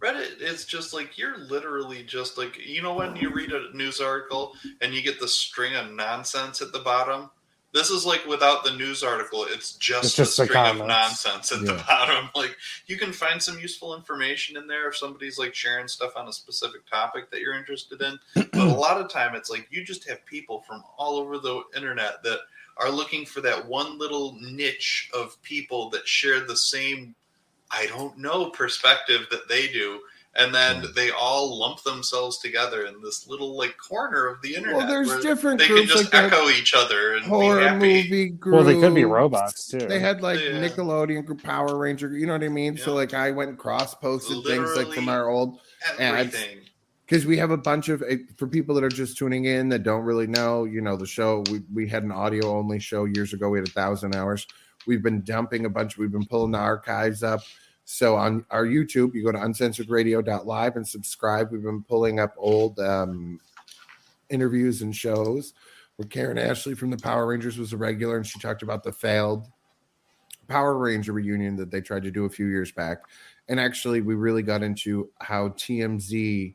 [0.03, 4.01] Reddit is just like you're literally just like you know when you read a news
[4.01, 7.31] article and you get the string of nonsense at the bottom.
[7.75, 11.51] This is like without the news article, it's just, It's just a string of nonsense
[11.51, 12.31] at the bottom.
[12.37, 12.57] Like
[12.87, 16.33] you can find some useful information in there if somebody's like sharing stuff on a
[16.33, 18.19] specific topic that you're interested in.
[18.35, 21.63] but a lot of time, it's like you just have people from all over the
[21.77, 22.39] internet that
[22.77, 27.15] are looking for that one little niche of people that share the same
[27.71, 30.01] I don't know perspective that they do.
[30.37, 34.79] And then they all lump themselves together in this little like corner of the internet
[34.79, 37.61] well there's where different they can groups just like echo each other and be horror
[37.61, 38.03] happy.
[38.03, 38.55] movie group.
[38.57, 39.79] Well, they could be robots too.
[39.79, 40.61] They had like Yeah.
[40.61, 42.77] Nickelodeon group Power Ranger, you know what I mean?
[42.77, 45.61] So like I went and cross posted things like from our old
[46.01, 46.37] ads.
[47.07, 49.83] Because we have a bunch of eh, for people that are just tuning in that
[49.83, 51.45] don't really know, you know, the show.
[51.51, 53.51] We we had an audio only show years ago.
[53.51, 54.47] We had a thousand hours.
[54.87, 55.99] We've been dumping a bunch.
[55.99, 57.43] We've been pulling the archives up.
[57.85, 61.53] So on our YouTube, you go to uncensoredradio.live and subscribe.
[61.53, 63.39] We've been pulling up old um,
[64.31, 65.53] interviews and shows
[65.97, 68.93] where Karan Ashley from the Power Rangers was a regular and she talked about the
[68.93, 69.49] failed
[70.49, 73.03] Power Ranger reunion that they tried to do a few years back.
[73.49, 76.55] And actually, we really got into how TMZ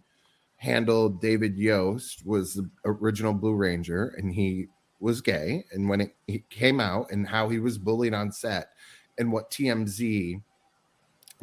[0.57, 4.67] handled David Yost was the original Blue Ranger and he
[4.99, 8.71] was gay and when it he came out and how he was bullied on set
[9.17, 10.41] and what TMZ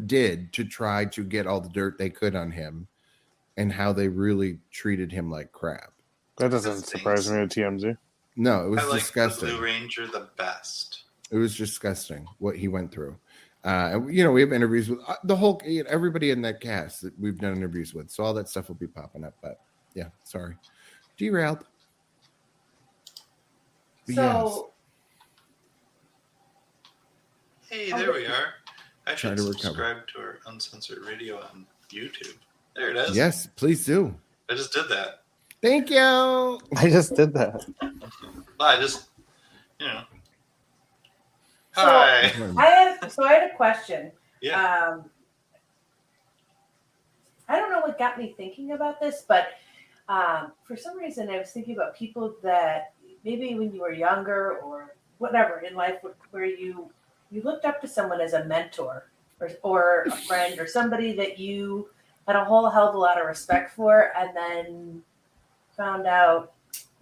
[0.05, 2.87] did to try to get all the dirt they could on him
[3.57, 5.93] and how they really treated him like crap.
[6.37, 7.97] that doesn't surprise me with TMZ.
[8.37, 9.49] No, it was I like disgusting.
[9.49, 11.05] the Blue Ranger the best.
[11.31, 13.17] It was disgusting what he went through.
[13.65, 17.03] Uh, and you know, we have interviews with uh, the whole everybody in that cast
[17.03, 18.11] that we've done interviews with.
[18.11, 19.35] So all that stuff will be popping up.
[19.43, 19.59] But
[19.95, 20.55] yeah, sorry,
[21.17, 21.65] derailed.
[24.07, 24.71] But So
[27.69, 28.55] Hey, Oh, there we are.
[29.07, 29.59] I Try should to recover.
[29.59, 32.35] subscribe to our uncensored radio on YouTube.
[32.75, 33.17] There it is.
[33.17, 34.15] yes, please do.
[34.51, 35.23] I just did that.
[35.63, 35.99] Thank you.
[36.77, 37.65] I just did that.
[38.61, 39.09] I just,
[39.79, 40.03] you know.
[41.75, 42.33] So- Hi.
[42.57, 44.11] I had so I had a question.
[44.41, 44.61] Yeah.
[44.95, 45.05] Um,
[47.49, 49.49] I don't know what got me thinking about this, but
[50.09, 52.93] um, for some reason I was thinking about people that
[53.25, 55.97] maybe when you were younger or whatever in life
[56.31, 56.91] where you
[57.31, 59.11] you looked up to someone as a mentor
[59.41, 61.89] or, or a friend or somebody that you
[62.27, 65.03] had a whole hell of a lot of respect for and then
[65.77, 66.53] found out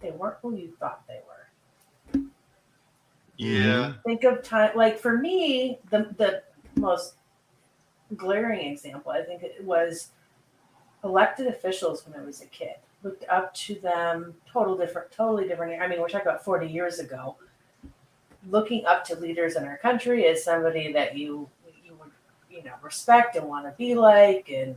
[0.01, 2.21] they weren't who you thought they were.
[3.37, 3.57] Yeah.
[3.59, 4.01] Mm-hmm.
[4.05, 6.41] think of time like for me the the
[6.79, 7.15] most
[8.15, 10.11] glaring example i think it was
[11.03, 12.75] elected officials when i was a kid.
[13.03, 16.99] Looked up to them total different totally different i mean we're talking about 40 years
[16.99, 17.35] ago
[18.49, 21.49] looking up to leaders in our country as somebody that you
[21.83, 22.11] you would
[22.49, 24.75] you know respect and want to be like and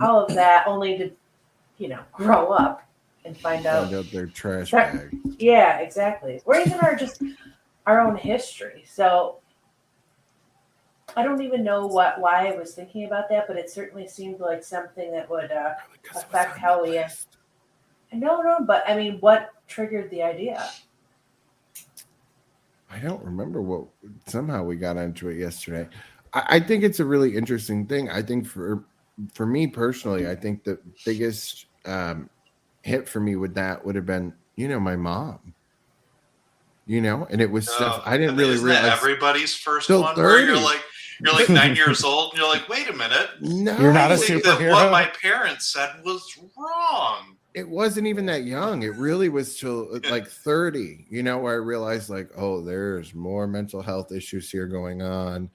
[0.00, 1.10] all of that only to
[1.78, 2.82] you know grow up
[3.24, 5.18] and find out Find out their trash That- bag.
[5.38, 6.40] yeah, exactly.
[6.44, 7.22] Or even our just
[7.86, 8.84] our own history.
[8.86, 9.38] So
[11.16, 14.40] I don't even know what why I was thinking about that, but it certainly seemed
[14.40, 15.50] like something that would.
[15.50, 17.36] uh Because it was affect how the we- list.
[18.12, 20.66] No, no, but I mean, what triggered the idea?
[22.90, 23.84] I don't remember what.
[24.26, 25.88] Somehow we got into it yesterday.
[26.32, 28.10] I, I think it's a really interesting thing.
[28.10, 28.84] I think for
[29.34, 32.30] for me personally, I think the biggest um,
[32.82, 35.54] hit for me with that would have been, you know, my mom.
[36.86, 38.84] You know, and it was stuff Oh, I didn't really isn't realize.
[38.84, 40.82] that everybody's first Till one where you're like
[41.20, 43.28] you're like nine years old and you're like, wait a minute.
[43.42, 44.72] no, You're not I a think that superhero.
[44.72, 46.22] what my parents said was
[46.56, 47.36] wrong.
[47.54, 48.82] It wasn't even that young.
[48.82, 53.14] It really was till uh, like 30, you know, where I realized like, oh, there's
[53.14, 55.50] more mental health issues here going on.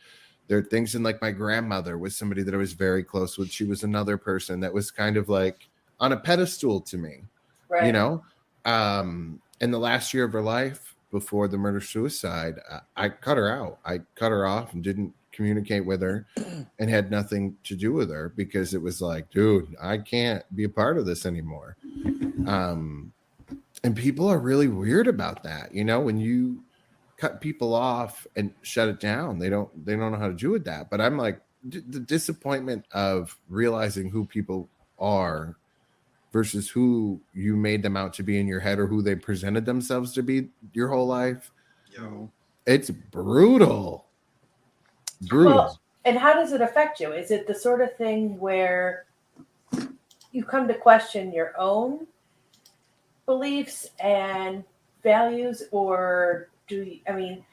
[0.48, 3.50] There are things in like my grandmother was somebody that I was very close with.
[3.50, 7.22] She was another person that was kind of like on a pedestal to me,
[7.70, 7.86] Right.
[7.86, 8.24] you know.
[8.66, 13.38] Um, in the last year of her life before the murder suicide, I, I cut
[13.38, 13.80] her out.
[13.86, 16.26] I cut her off and didn't communicate with her
[16.80, 20.64] and had nothing to do with her because it was like, dude, I can't be
[20.64, 21.76] a part of this anymore.
[22.48, 23.12] Um,
[23.84, 25.74] and people are really weird about that.
[25.74, 26.64] You know, when you
[27.18, 30.52] cut people off and shut it down, they don't they don't know how to do
[30.52, 30.90] with that.
[30.90, 34.70] But I'm like d- the disappointment of realizing who people
[35.00, 35.58] are
[36.32, 39.66] versus who you made them out to be in your head or who they presented
[39.66, 41.52] themselves to be your whole life.
[41.92, 42.32] Yo.
[42.66, 44.08] It's brutal.
[45.46, 47.14] Well, and how does it affect you?
[47.14, 49.06] Is it the sort of thing where
[50.32, 52.08] you come to question your own
[53.26, 54.64] beliefs and
[55.02, 57.46] values, or do you, I mean,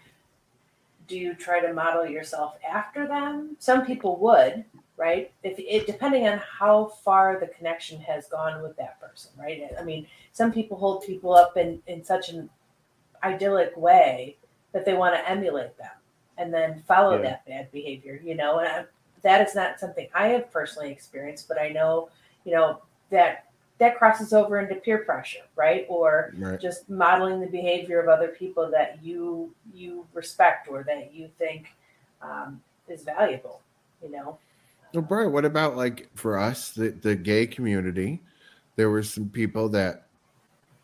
[1.07, 3.57] do you try to model yourself after them?
[3.59, 4.65] Some people would,
[4.97, 5.33] right?
[5.43, 9.71] If it depending on how far the connection has gone with that person, right?
[9.79, 12.49] I mean, some people hold people up in in such an
[13.23, 14.37] idyllic way
[14.73, 15.91] that they want to emulate them
[16.41, 17.23] and then follow Yeah.
[17.23, 18.59] that bad behavior, you know.
[18.59, 18.85] And I,
[19.23, 22.09] that is not something I have personally experienced, but I know,
[22.45, 23.45] you know, that
[23.79, 25.87] that crosses over into peer pressure, right?
[25.89, 26.61] Or right.
[26.61, 31.69] just modeling the behavior of other people that you you respect or that you think
[32.23, 33.61] um, is valuable,
[34.03, 34.39] you know.
[34.95, 38.21] Well, Brian, what about like for us, the, the gay community?
[38.77, 40.07] There were some people that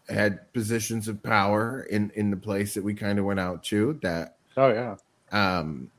[0.08, 3.94] had positions of power in in the place that we kind of went out to
[4.02, 4.96] that Oh yeah.
[5.32, 5.90] Um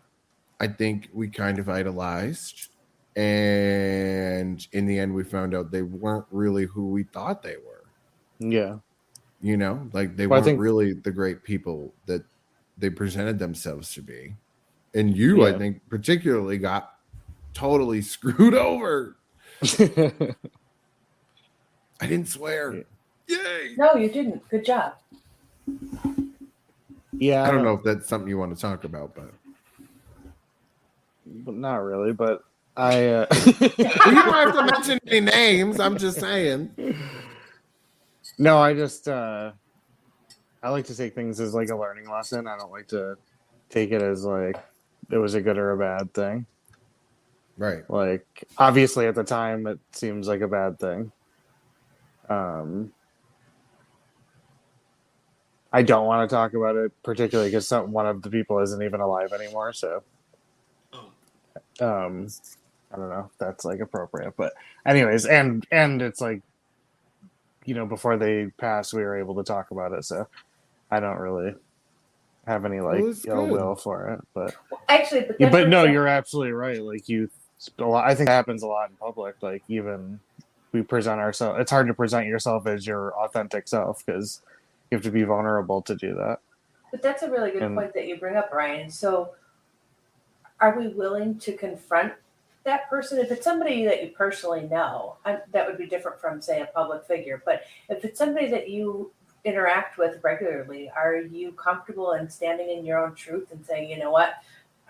[0.60, 2.70] I think we kind of idolized.
[3.16, 7.84] And in the end we found out they weren't really who we thought they were.
[8.40, 8.78] Yeah.
[9.42, 12.24] You know, like they Well, weren't think- really the great people that
[12.78, 14.36] they presented themselves to be.
[14.94, 16.96] And you, I think, particularly got
[17.54, 19.16] totally screwed over.
[19.62, 20.36] I
[22.02, 22.84] didn't swear.
[23.28, 23.76] Yay.
[23.78, 24.48] No, you didn't.
[24.50, 24.94] Good job.
[27.18, 27.44] Yeah.
[27.44, 29.32] I don't know if that's something you want to talk about, but
[31.26, 32.44] but Not really, but
[32.76, 33.08] I.
[33.08, 35.80] Uh, you don't have to mention any names.
[35.80, 36.72] I'm just saying.
[38.38, 39.08] no, I just.
[39.08, 39.52] uh
[40.64, 42.48] I like to take things as like a learning lesson.
[42.48, 43.18] I don't like to
[43.70, 44.58] take it as like
[45.12, 46.46] it was a good or a bad thing.
[47.58, 47.90] Right.
[47.90, 48.26] Like
[48.58, 51.12] obviously at the time it seems like a bad thing.
[52.30, 52.92] Um
[55.74, 58.84] I don't want to talk about it particularly because some one of the people isn't
[58.84, 60.04] even alive anymore, so
[60.94, 61.12] Oh.
[61.82, 62.28] um
[62.92, 64.36] I don't know if that's like appropriate.
[64.38, 64.54] But
[64.86, 66.42] anyways, and and it's like
[67.66, 70.28] you know, before they passed we were able to talk about it, so
[70.92, 71.56] I don't really
[72.48, 73.52] have any like Well, ill good.
[73.52, 74.22] will for it.
[74.34, 74.56] But
[74.90, 76.82] Actually, but, but no, brings you're absolutely right.
[76.82, 77.30] Like you,
[77.80, 79.36] a lot, I think that happens a lot in public.
[79.42, 80.22] Like even
[80.74, 81.60] we present ourselves.
[81.62, 84.42] It's hard to present yourself as your authentic self because
[84.90, 86.40] you have to be vulnerable to do that.
[86.92, 88.90] But that's a really good And- point that you bring up, Ryan.
[88.90, 89.36] So,
[90.60, 92.14] are we willing to confront
[92.64, 93.20] that person?
[93.20, 96.66] If it's somebody that you personally know, I, that would be different from, say, a
[96.66, 97.42] public figure.
[97.46, 99.12] But if it's somebody that you
[99.44, 104.00] interact with regularly, are you comfortable in standing in your own truth and saying, you
[104.00, 104.36] know what,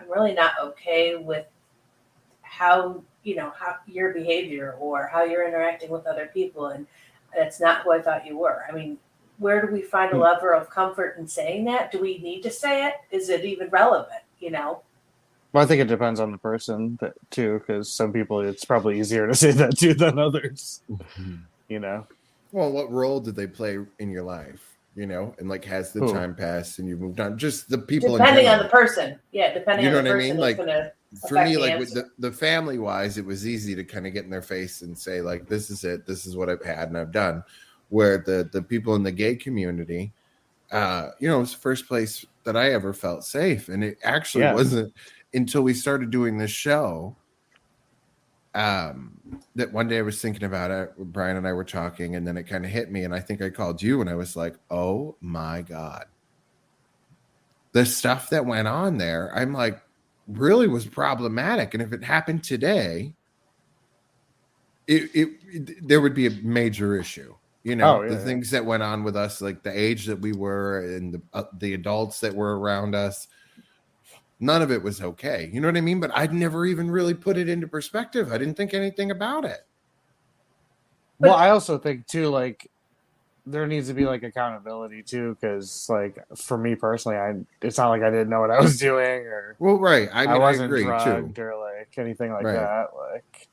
[0.00, 1.46] I'm really not okay with
[2.42, 6.86] how you know how your behavior or how you're interacting with other people, and
[7.36, 8.62] that's not who I thought you were.
[8.68, 8.96] I mean,
[9.38, 10.22] where do we find a Hmm.
[10.22, 11.90] level of comfort in saying that?
[11.92, 12.94] Do we need to say it?
[13.10, 14.22] Is it even relevant?
[14.38, 14.82] You know.
[15.52, 19.00] Well, I think it depends on the person that, too, because some people it's probably
[19.00, 20.82] easier to say that to than others.
[21.68, 22.06] You know,
[22.52, 24.76] Well, what role did they play in your life?
[24.94, 26.12] You know, and like has the Who?
[26.12, 27.38] time passed and you've moved on?
[27.38, 28.16] Just the people.
[28.16, 30.40] depending on the person, yeah, depending You know on the what I person, mean?
[30.40, 30.56] Like,
[31.28, 34.24] for me, like with the, the family wise, it was easy to kind of get
[34.24, 36.98] in their face and say, like, this is it, this is what I've had and
[36.98, 37.42] I've done.
[37.90, 40.12] Where the the people in the gay community,
[40.70, 43.68] uh, you know, it was the first place that I ever felt safe.
[43.68, 44.54] And it actually Yeah.
[44.54, 44.94] wasn't
[45.34, 47.16] until we started doing this show.
[48.54, 49.20] Um,
[49.54, 50.92] that one day I was thinking about it.
[50.98, 53.40] Brian and I were talking, and then it kind of hit me, and I think
[53.42, 56.06] I called you, and I was like, "Oh my god!"
[57.72, 59.80] The stuff that went on there, I'm like,
[60.26, 61.74] really was problematic.
[61.74, 63.14] And if it happened today,
[64.86, 67.34] it, it, it- there would be a major issue.
[67.68, 68.24] You know, Oh, yeah, the yeah.
[68.24, 71.44] things that went on with us, like the age that we were and the uh,
[71.58, 73.28] the adults that were around us.
[74.40, 75.50] None of it was okay.
[75.52, 76.00] You know what I mean?
[76.00, 78.32] But I'd never even really put it into perspective.
[78.32, 79.60] I didn't think anything about it.
[81.18, 82.70] well, I also think too, like
[83.46, 87.90] there needs to be like accountability too, because like for me personally, I it's not
[87.90, 90.08] like I didn't know what I was doing or Well, right.
[90.12, 90.90] I I, mean, I, wasn't agree too.
[90.94, 92.54] drugged or like anything like Right.
[92.54, 92.88] that.
[92.96, 93.47] Like,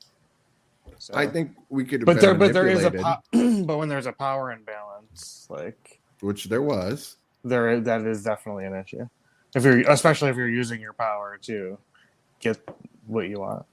[0.98, 1.14] so.
[1.14, 4.06] I think we could but there, but there is a, manipulated, po- but when there's
[4.06, 7.16] a power imbalance, like which there was.
[7.44, 9.06] there, that is definitely an issue.
[9.54, 11.78] If you're, especially if you're using your power to
[12.40, 12.58] get
[13.06, 13.64] what you want.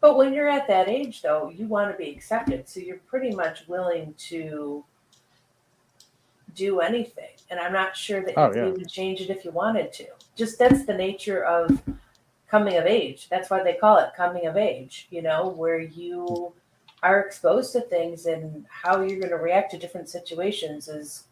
[0.00, 2.68] But when you're at that age, though, you want to be accepted.
[2.68, 4.84] So you're pretty much willing to
[6.54, 7.30] do anything.
[7.50, 8.68] And I'm not sure that Oh, you yeah.
[8.70, 10.06] would change it if you wanted to.
[10.36, 11.80] Just that's the nature of
[12.50, 13.28] coming of age.
[13.30, 16.52] That's why they call it coming of age, you know, where you
[17.02, 21.24] are exposed to things and how you're going to react to different situations is,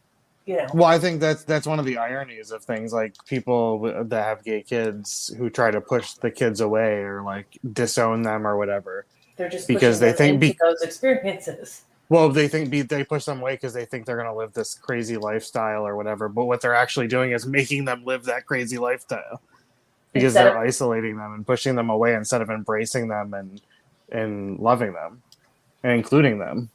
[0.46, 3.80] you know, Well, I think that's that's one of the ironies of things like people
[4.04, 8.46] that have gay kids who try to push the kids away or like disown them
[8.46, 9.04] or whatever.
[9.36, 11.82] they're just because they think be- those experiences.
[12.10, 14.54] Well, they think be, they push them away because they think they're going to live
[14.54, 16.30] this crazy lifestyle or whatever.
[16.30, 19.42] But what they're actually doing is making them live that crazy lifestyle
[20.18, 23.60] because Instead they're of- isolating them and pushing them away instead of embracing them and
[24.10, 25.22] and loving them
[25.82, 26.70] and including them.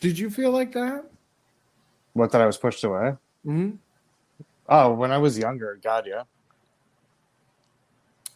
[0.00, 1.04] Did you feel like that?
[2.12, 3.14] What that I was pushed away?
[3.46, 3.70] Mm-hmm.
[4.68, 6.22] Oh, when I was younger, God, yeah.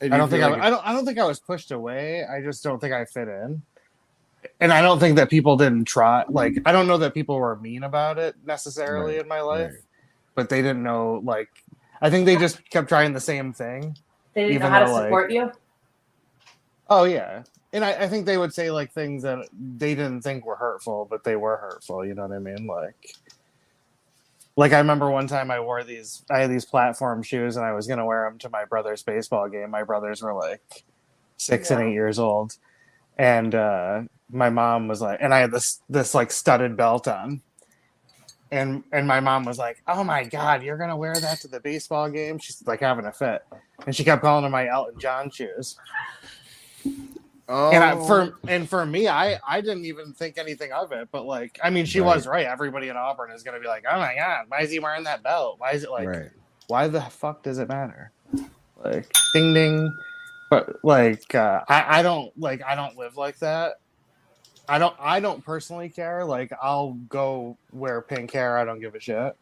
[0.01, 2.25] I don't think I, I don't I don't think I was pushed away.
[2.25, 3.63] I just don't think I fit in.
[4.61, 7.55] And I don't think that people didn't try like I don't know that people were
[7.57, 9.81] mean about it necessarily Right, in my life, right.
[10.35, 11.51] but they didn't know like
[12.03, 13.97] I think they just kept trying the same thing.
[14.35, 15.53] They didn't Even know how to though, like- support you.
[16.91, 17.45] Oh yeah.
[17.73, 21.07] And I, I think they would say like things that they didn't think were hurtful,
[21.09, 22.67] but they were hurtful, you know what I mean?
[22.67, 23.15] Like
[24.57, 27.73] like I remember one time I wore these I had these platform shoes and I
[27.73, 29.71] was gonna wear them to my brother's baseball game.
[29.71, 30.85] My brothers were like
[31.39, 32.57] six and eight years old.
[33.17, 37.41] And uh my mom was like and I had this this like studded belt on.
[38.53, 41.59] And and my mom was like, Oh my god, you're gonna wear that to the
[41.59, 42.39] baseball game?
[42.39, 43.43] She's like having a fit.
[43.87, 45.77] And she kept calling them my Elton John shoes
[47.49, 51.09] Oh, and I, for and for me, I I didn't even think anything of it.
[51.11, 52.07] But like, I mean, she Right.
[52.17, 52.47] was right.
[52.47, 55.05] Everybody in Auburn is going to be like, "Oh my god, why is he wearing
[55.05, 55.57] that belt?
[55.59, 56.09] Why is it like?
[56.09, 56.31] right.
[56.69, 58.13] Why the fuck does it matter?
[58.83, 59.93] Like, ding ding."
[60.51, 63.75] But like, uh, I I don't like I don't live like that.
[64.69, 66.25] I don't I don't personally care.
[66.25, 68.57] Like, I'll go wear pink hair.
[68.59, 69.37] I don't give a shit.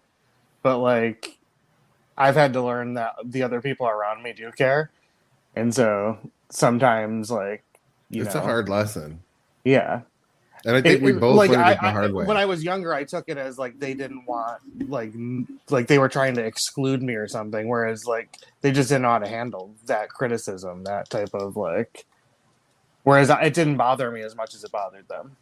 [0.62, 1.38] But like,
[2.18, 4.90] I've had to learn that the other people around me do care,
[5.56, 6.18] and so
[6.50, 7.64] sometimes like.
[8.12, 9.20] You it's know, a hard lesson,
[9.62, 10.00] yeah.
[10.64, 12.24] and I think It- we both like, learned I, it the I- hard way.
[12.24, 14.60] When I was younger, I took it as like they didn't want
[14.90, 15.12] like
[15.70, 17.68] like they were trying to exclude me or something.
[17.68, 22.04] Whereas like they just didn't know how to handle that criticism, that type of like.
[23.10, 25.36] Whereas I- it didn't bother me as much as it bothered them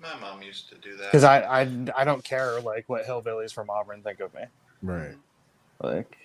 [0.00, 1.06] My mom used to do that.
[1.06, 4.42] because I, I I don't care like what hillbillies from Auburn think of me.
[4.82, 5.14] right?
[5.82, 6.16] Like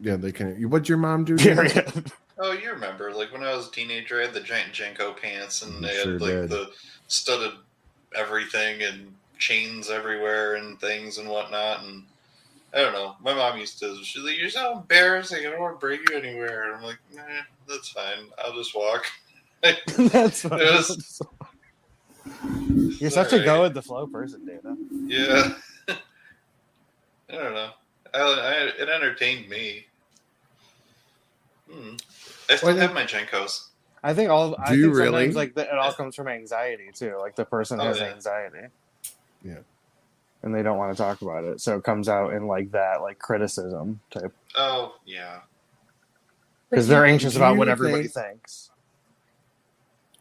[0.00, 0.54] Yeah, they can.
[0.70, 1.36] What'd your mom do?
[1.36, 2.12] period.
[2.38, 3.14] Oh, you remember?
[3.14, 6.12] Like when I was a teenager, I had the giant JNCO pants, and they sure
[6.12, 6.50] had like did.
[6.50, 6.70] the
[7.08, 7.52] studded
[8.14, 11.82] everything and chains everywhere and things and whatnot.
[11.84, 12.02] And
[12.74, 13.16] I don't know.
[13.22, 13.96] My mom used to.
[14.04, 15.46] She's like, "You're so embarrassing.
[15.46, 17.22] I don't want to bring you anywhere." And I'm like, "Nah,
[17.66, 18.26] that's fine.
[18.44, 19.06] I'll just walk."
[19.62, 21.22] That's what It was-
[23.00, 24.76] You're such a go with the flow person, Dana.
[25.06, 25.54] Yeah.
[27.28, 27.70] I don't know.
[28.14, 28.52] I, I,
[28.82, 29.86] it entertained me.
[31.70, 31.94] Hmm.
[32.48, 33.68] I still Well, have my JNCOs.
[34.04, 34.54] I think all.
[34.64, 35.32] I Do you really?
[35.32, 37.16] like the, it all comes from anxiety too.
[37.18, 38.04] Like the person Oh, has yeah.
[38.12, 38.68] anxiety.
[39.42, 39.58] Yeah.
[40.42, 43.00] And they don't want to talk about it, so it comes out in like that,
[43.02, 45.40] like criticism type, Oh, yeah.
[46.70, 48.70] because they're anxious about what everybody think- thinks.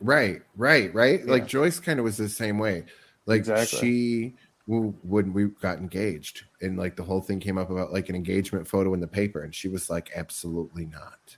[0.06, 1.22] Right, right, right.
[1.26, 1.32] Yeah.
[1.32, 2.84] Like Joyce kind of was the same way.
[3.26, 3.80] Like Exactly.
[3.80, 4.34] she,
[4.68, 8.16] w- when we got engaged, and like the whole thing came up about like an
[8.16, 11.36] engagement photo in the paper, and she was like, "Absolutely not,"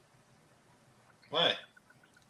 [1.30, 1.53] Why?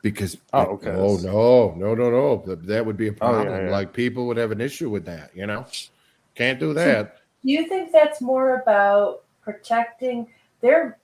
[0.04, 0.92] because Oh, like, okay.
[0.92, 3.66] oh no, no, no, no, That- that would be a Oh, yeah, problem.
[3.66, 3.72] yeah.
[3.72, 5.36] Like people would have an issue with that.
[5.36, 5.66] You know,
[6.36, 7.18] can't do that.
[7.44, 10.28] Do you think that's more about protecting
[10.62, 11.00] their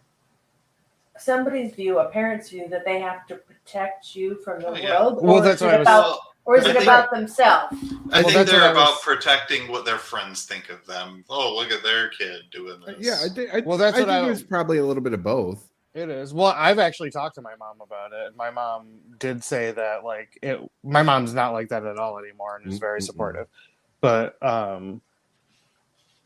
[1.18, 5.00] somebody's view, a parent's view, that they have to protect you from the Oh, yeah.
[5.02, 5.24] world?
[5.24, 7.78] Well, or that's what I was- about, Well, or is I it think- about themselves?
[8.12, 11.24] I Well, think they're about was- protecting what their friends think of them.
[11.30, 12.96] Oh, look at their kid doing this.
[13.00, 13.54] Yeah, I think.
[13.54, 15.70] I, Well, that's I what think I- it was probably a little bit of both.
[15.94, 16.34] It is.
[16.34, 18.36] Well, I've actually talked to my mom about it.
[18.36, 18.88] My mom
[19.20, 22.80] did say that like it my mom's not like that at all anymore and is
[22.80, 23.04] very Mm-mm.
[23.06, 23.48] supportive.
[24.02, 25.02] But um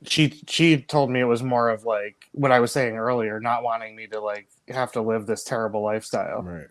[0.03, 3.61] she she told me it was more of like what I was saying earlier, not
[3.61, 6.41] wanting me to like have to live this terrible lifestyle.
[6.41, 6.68] Right.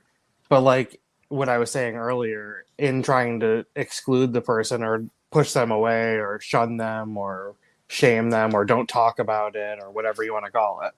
[0.48, 5.52] But like what I was saying earlier, in trying to exclude the person or push
[5.52, 7.54] them away or shun them or
[7.88, 10.92] shame them or don't talk about it or whatever you want to call it,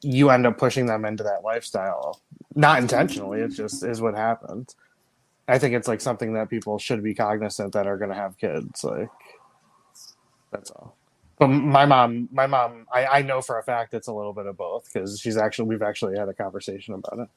[0.00, 2.20] you end up pushing them into that lifestyle.
[2.54, 4.76] Not intentionally, it just is what happens.
[5.48, 8.38] I think it's like something that people should be cognizant that are going to have
[8.38, 8.84] kids.
[8.84, 9.08] Like
[10.50, 10.96] that's all.
[11.38, 14.46] But my mom, my mom, I, I know for a fact it's a little bit
[14.46, 17.28] of both because she's actually we've actually had a conversation about it.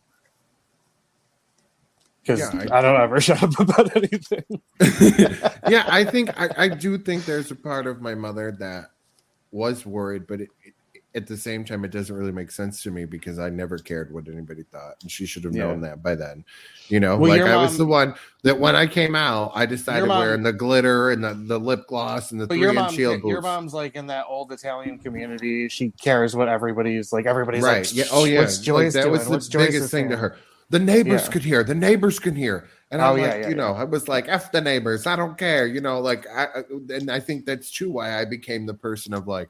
[2.23, 4.43] Because Yeah, I, I- don't ever shut up about anything.
[5.67, 8.85] yeah, I think I, I do think there's a part of my mother that
[9.51, 10.57] was worried, but it, it,
[11.16, 14.14] at the same time, it doesn't really make sense to me because I never cared
[14.14, 15.64] what anybody thought, and she should have Yeah.
[15.64, 16.43] known that by then.
[16.89, 20.08] You know, Well, like I was the one that when I came out, I decided
[20.08, 22.93] mom- wearing the glitter and the, the lip gloss and the three your inch mom,
[22.93, 25.68] heel your mom's like in that old Italian community.
[25.70, 27.26] She cares what everybody's like.
[27.26, 27.86] Everybody's right?
[27.86, 28.05] like, yeah.
[28.12, 28.41] Oh yeah.
[28.41, 29.12] What's Like, Joyce that doing?
[29.14, 30.38] was the What's biggest thing to her.
[30.70, 31.32] The neighbors Yeah.
[31.32, 31.64] could hear.
[31.64, 32.68] The neighbors can hear.
[32.91, 33.74] And I'm Oh, like, yeah, you know.
[33.74, 35.08] I was like, F the neighbors.
[35.08, 35.66] I don't care.
[35.66, 39.14] You know, like, I, I- and I think that's true why I became the person
[39.14, 39.49] of like,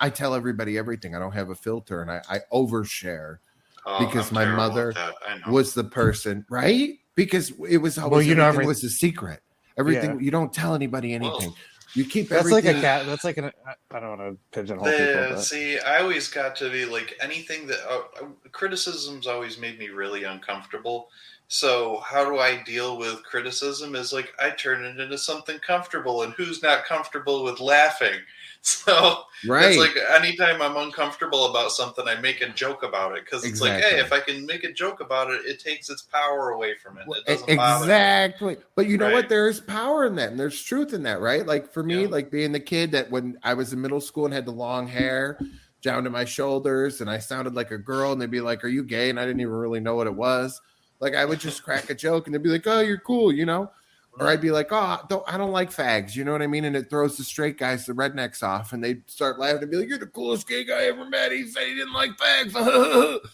[0.00, 1.14] I, I tell everybody everything.
[1.14, 3.38] I don't have a filter and I, I overshare
[3.86, 5.14] Oh, because I'm my mother that.
[5.28, 5.52] I know.
[5.52, 6.94] was the person, right?
[7.16, 9.40] Because it was always, Well, you know, everything every- was a secret.
[9.76, 11.48] Everything, you don't tell anybody anything.
[11.48, 11.56] Well,
[11.94, 13.06] you keep That's like a cat.
[13.06, 13.52] That's like an.
[13.90, 15.28] I don't want to pigeonhole people.
[15.30, 15.40] But.
[15.40, 20.24] see, I always got to be like anything that uh, criticisms always made me really
[20.24, 21.08] uncomfortable.
[21.46, 23.94] So how do I deal with criticism?
[23.94, 28.18] Is like I turn it into something comfortable, and who's not comfortable with laughing?
[28.66, 29.72] So right.
[29.72, 33.60] it's like anytime I'm uncomfortable about something, I make a joke about it because it's
[33.60, 36.74] like, hey, if I can make a joke about it, it takes its power away
[36.82, 37.06] from it.
[37.06, 37.80] Well, It doesn't bother.
[37.80, 37.92] me.
[37.92, 38.56] exactly.
[38.74, 39.28] But you know what?
[39.28, 41.46] There's power in that, and there's truth in that, right?
[41.46, 42.08] Like for me, Yeah.
[42.08, 44.86] like being the kid that when I was in middle school and had the long
[44.88, 45.38] hair
[45.82, 48.68] down to my shoulders, and I sounded like a girl, and they'd be like, "Are
[48.68, 50.60] you gay?" And I didn't even really know what it was.
[51.00, 53.44] Like I would just crack a joke, and they'd be like, "Oh, you're cool," you
[53.44, 53.70] know.
[54.18, 56.64] Or I'd be like, "Oh, don't, I don't like fags," you know what I mean?
[56.64, 59.76] And it throws the straight guys, the rednecks, off, and they'd start laughing and be
[59.76, 63.18] like, "You're the coolest gay guy I ever met." He said he didn't like fags.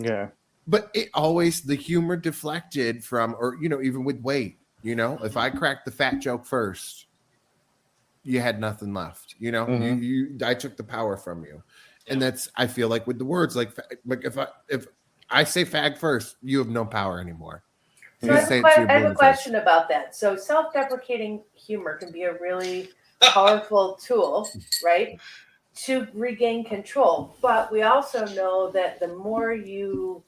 [0.00, 0.28] Yeah.
[0.68, 5.18] but it always the humor deflected from or you know even with weight you know
[5.24, 7.06] if i cracked the fat joke first
[8.28, 10.02] you had nothing left you know Mhm.
[10.02, 11.62] you, you i took the power from you
[12.08, 13.70] and that's i feel like with the words like
[14.04, 14.86] like if i if
[15.30, 17.62] i say fag first you have no power anymore
[18.20, 19.18] So I have, say a que- I have a boomers.
[19.18, 20.14] question about that.
[20.14, 22.90] So self-deprecating humor can be a really
[23.22, 24.48] powerful tool,
[24.84, 25.16] right?
[25.84, 27.36] To regain control.
[27.40, 30.24] But we also know that the more you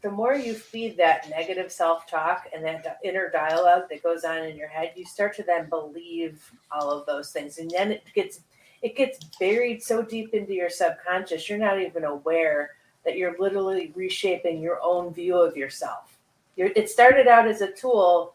[0.00, 4.56] the more you feed that negative self-talk and that inner dialogue that goes on in
[4.56, 7.58] your head, you start to then believe all of those things.
[7.58, 8.40] And then it gets
[8.80, 13.92] it gets buried so deep into your subconscious, you're not even aware that you're literally
[13.96, 16.16] reshaping your own view of yourself.
[16.54, 18.34] You're, it started out as a tool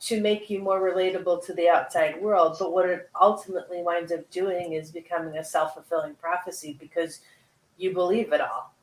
[0.00, 4.28] to make you more relatable to the outside world, but what it ultimately winds up
[4.30, 7.20] doing is becoming a self fulfilling prophecy because
[7.76, 8.74] you believe it all.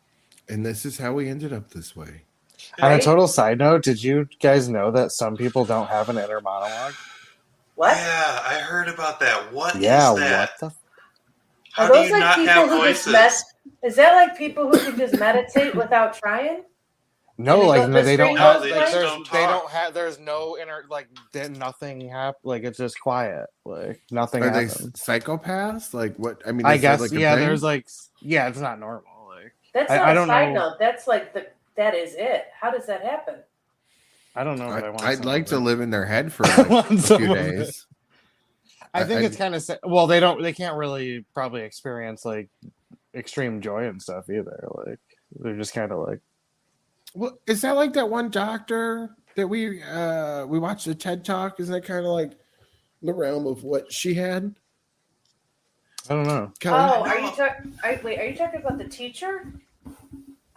[0.49, 2.23] And this is how we ended up this way
[2.81, 6.17] On a total side note, did you guys know that some people don't have an
[6.17, 6.93] inner monologue?
[7.75, 7.95] What?
[7.95, 9.53] Yeah, I heard about that.
[9.53, 10.13] What is yeah.
[10.15, 10.51] that?
[10.59, 10.75] What the?
[11.73, 13.43] How Are do those you like not people have who just voices?
[13.83, 16.63] Is that like people who can just meditate without trying?
[17.37, 18.61] No, And like no, the they don't string have.
[18.63, 19.93] goes Like, Don't they don't have.
[19.93, 21.07] There's no inner like.
[21.33, 22.39] Then nothing happen.
[22.43, 23.45] Like it's just quiet.
[23.63, 25.93] Like nothing Are they psychopaths?
[25.93, 26.41] Like what?
[26.47, 27.35] I mean, I guess like, yeah.
[27.35, 27.45] thing?
[27.45, 27.87] There's like
[28.21, 29.03] yeah, it's not normal.
[29.77, 30.69] Like That's I- not I a don't side know.
[30.69, 30.79] note.
[30.79, 32.45] That's like the that is it.
[32.59, 33.35] How does that happen?
[34.35, 34.67] I don't know.
[34.67, 37.33] But I, want I, I'd like to live in their head for like, a few
[37.33, 37.85] days.
[38.93, 40.07] I think I- it's kind of well.
[40.07, 40.41] They don't.
[40.41, 42.49] They can't really probably experience like
[43.15, 44.67] extreme joy and stuff either.
[44.85, 44.99] Like
[45.39, 46.19] they're just kind of like
[47.13, 51.59] Well, is that like that one doctor that we uh we watched the TED talk?
[51.59, 52.31] Isn't that kind of like
[53.03, 54.55] the realm of what she had?
[56.09, 56.51] I don't know.
[56.59, 56.77] Kelly?
[56.79, 57.73] Oh, are you talking?
[58.03, 59.51] Wait, are you talking about the teacher?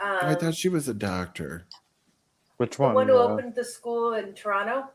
[0.01, 1.67] Um, I thought she was a doctor.
[2.57, 2.95] Which the one?
[2.95, 4.89] one who uh, opened the school in Toronto.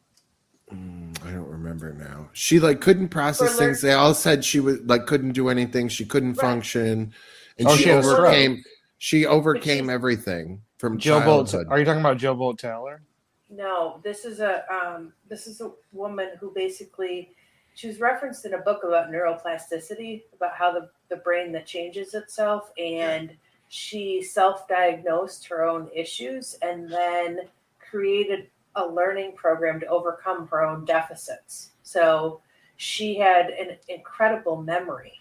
[0.71, 2.29] Mm, I don't remember now.
[2.33, 3.81] She like couldn't process things.
[3.81, 5.87] They all said she was like couldn't do anything.
[5.89, 6.41] She couldn't Right.
[6.41, 7.13] function,
[7.59, 8.19] and Oh, she she had stroke.
[8.19, 8.63] overcame.
[8.97, 11.69] She overcame everything from Jill Bolte.
[11.69, 13.01] Are you talking about Jill Bolte Taylor?
[13.49, 17.31] No, this is a um, this is a woman who basically
[17.75, 22.13] she was referenced in a book about neuroplasticity, about how the, the brain that changes
[22.13, 23.35] itself, and
[23.67, 27.39] she self-diagnosed her own issues and then
[27.79, 31.71] created a learning program to overcome her own deficits.
[31.83, 32.41] So
[32.77, 35.13] she had an incredible memory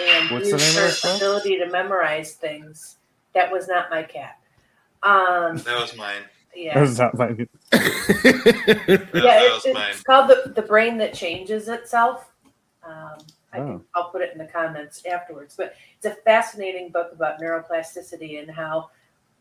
[0.00, 2.96] and What's used her ability to memorize things.
[3.34, 4.38] That was not my cat.
[5.02, 6.22] Um, That was mine.
[6.54, 6.78] yeah.
[6.78, 7.28] That's not my.
[7.28, 9.94] That, yeah, that it, was it's mine.
[10.06, 12.32] called the, the brain that changes itself.
[12.84, 13.18] Um,
[13.52, 13.64] I Oh.
[13.66, 18.40] can, I'll put it in the comments afterwards, but it's a fascinating book about neuroplasticity
[18.40, 18.90] and how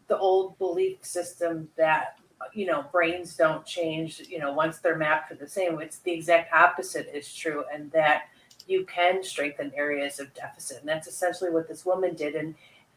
[0.08, 2.18] the old belief system that
[2.54, 6.12] you know brains don't change you know once they're mapped to the same it's the
[6.12, 8.24] exact opposite is true and that
[8.68, 12.56] you can strengthen areas of deficit and that's essentially what this woman did and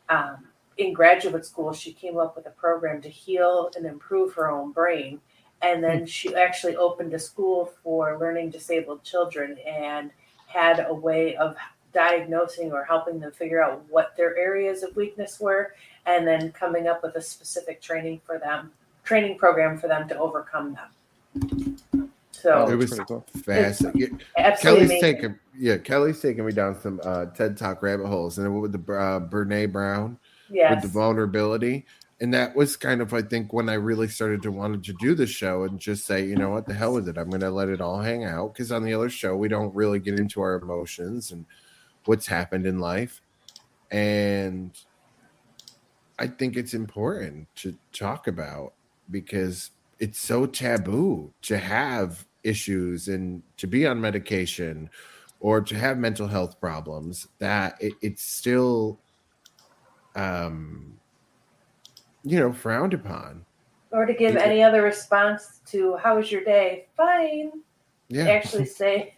[0.09, 0.45] um,
[0.79, 4.73] in graduate school she came up with a program to heal and improve her own
[4.73, 5.21] brain
[5.61, 10.11] and then she actually opened a school for learning disabled children and
[10.53, 11.57] had a way of
[11.93, 15.75] diagnosing or helping them figure out what their areas of weakness were
[16.07, 18.71] and then coming up with a specific training for them
[19.05, 21.79] training program for them to overcome them
[22.31, 23.25] so It was cool.
[23.45, 24.21] fascinating.
[24.37, 25.01] absolutely Kelly's amazing.
[25.17, 28.63] taking yeah, Kelly's taking me down some uh, TED Talk rabbit holes, and then what
[28.63, 31.85] with the uh, Brene Brown yes with the vulnerability,
[32.23, 35.17] and that was kind of I think when I really started to wanted to do
[35.17, 37.51] the show and just say, you know what, the hell with it, I'm going to
[37.51, 38.55] let it all hang out.
[38.55, 41.45] Because on the other show we don't really get into our emotions and
[42.05, 43.21] what's happened in life,
[43.91, 44.71] and
[46.17, 48.75] I think it's important to talk about
[49.11, 54.91] because it's so taboo to have issues and to be on medication
[55.41, 59.01] or to have mental health problems that it, it's still
[60.15, 61.01] um
[62.25, 63.45] you know frowned upon.
[63.91, 64.43] Or to give Yeah.
[64.43, 66.87] any other response to how was your day?
[66.97, 67.53] Fine.
[68.09, 68.29] Yeah.
[68.29, 69.15] Actually say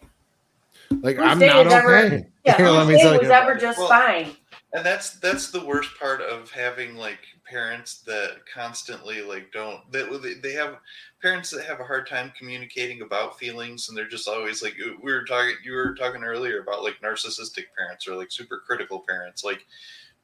[1.01, 2.25] like whose i'm day not is ever- okay.
[2.45, 4.35] Yeah Here, let me day tell was ever just Well- fine.
[4.73, 10.33] and that's that's the worst part of having like parents that constantly like don't they,
[10.41, 10.77] they have
[11.21, 15.11] parents that have a hard time communicating about feelings and they're just always like we
[15.13, 19.43] were talking you were talking earlier about like narcissistic parents or like super critical parents.
[19.43, 19.65] Like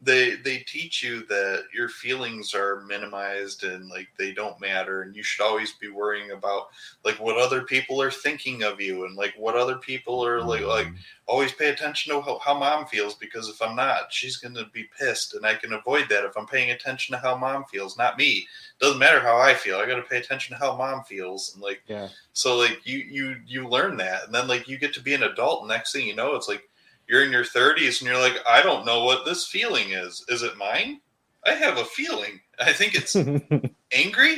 [0.04, 5.16] they they teach you that your feelings are minimized and like they don't matter and
[5.16, 6.70] you should always be worrying about
[7.06, 10.62] like what other people are thinking of you and like what other people are like
[10.62, 10.95] like mm-hmm.
[11.28, 14.66] always pay attention to how, how mom feels because if I'm not, she's going to
[14.74, 17.97] be pissed, and I can avoid that if I'm paying attention to how mom feels,
[17.97, 18.47] not me.
[18.80, 19.78] Doesn't matter how I feel.
[19.78, 22.10] I got to pay attention to how mom feels, and like Yeah.
[22.34, 25.24] so, like you you you learn that, and then like you get to be an
[25.24, 25.62] adult.
[25.62, 26.68] And next thing you know, it's like
[27.12, 30.24] you're in your 30s, and you're like, I don't know what this feeling is.
[30.30, 31.01] Is it mine?
[31.45, 32.39] I have a feeling.
[32.57, 33.16] I think it's
[33.93, 34.38] angry.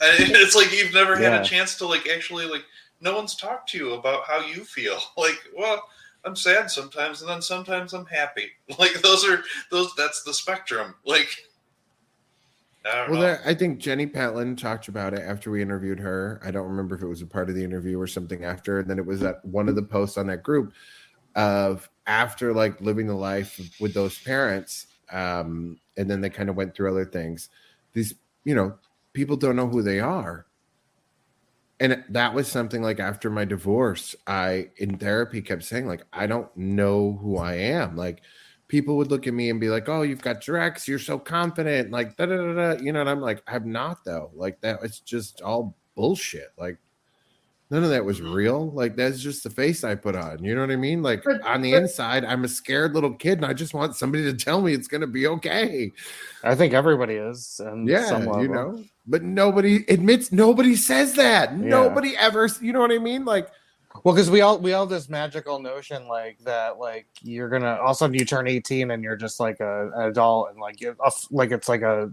[0.00, 1.40] It's like you've never had Yeah.
[1.42, 2.64] a chance to like actually like
[3.02, 4.98] no one's talked to you about how you feel.
[5.18, 5.82] Like, well,
[6.24, 8.48] I'm sad sometimes, and then sometimes I'm happy.
[8.78, 9.92] Like those are those.
[9.96, 10.94] That's the spectrum.
[11.04, 11.28] Like,
[12.84, 16.66] I well i think jenny patlin talked about it after we interviewed her i don't
[16.66, 19.06] remember if it was a part of the interview or something after and then it
[19.06, 20.72] was at one of the posts on that group
[21.34, 26.56] of after like living the life with those parents um and then they kind of
[26.56, 27.48] went through other things
[27.92, 28.14] these
[28.44, 28.74] you know
[29.12, 30.46] people don't know who they are.
[31.80, 36.26] And that was something like after my divorce i in therapy kept saying like i
[36.26, 37.96] don't know who i am.
[37.96, 38.22] Like
[38.68, 41.90] people would look at me and be like oh you've got Jrecks you're so confident
[41.90, 44.30] like da da da da you know and i'm like i'm not though.
[44.34, 46.52] Like that it's just all bullshit.
[46.56, 46.78] Like
[47.72, 48.70] None of that was real.
[48.72, 50.44] Like that's just the face I put on.
[50.44, 51.02] You know what I mean?
[51.02, 53.96] Like But- on the but- inside, I'm a scared little kid, and I just want
[53.96, 55.90] somebody to tell me it's going to be okay.
[56.44, 57.60] I think everybody is.
[57.64, 58.42] And Yeah, some level.
[58.42, 58.84] you know.
[59.06, 60.30] But nobody admits.
[60.32, 61.50] Nobody says that.
[61.52, 61.56] Yeah.
[61.56, 62.46] Nobody ever.
[62.60, 63.24] You know what I mean?
[63.24, 63.48] Like
[64.04, 67.86] Well, because we all we all this magical notion like that, like you're gonna all
[67.86, 70.80] of a sudden you turn 18 and you're just like a an adult and like
[70.80, 70.94] you
[71.30, 72.12] like it's like a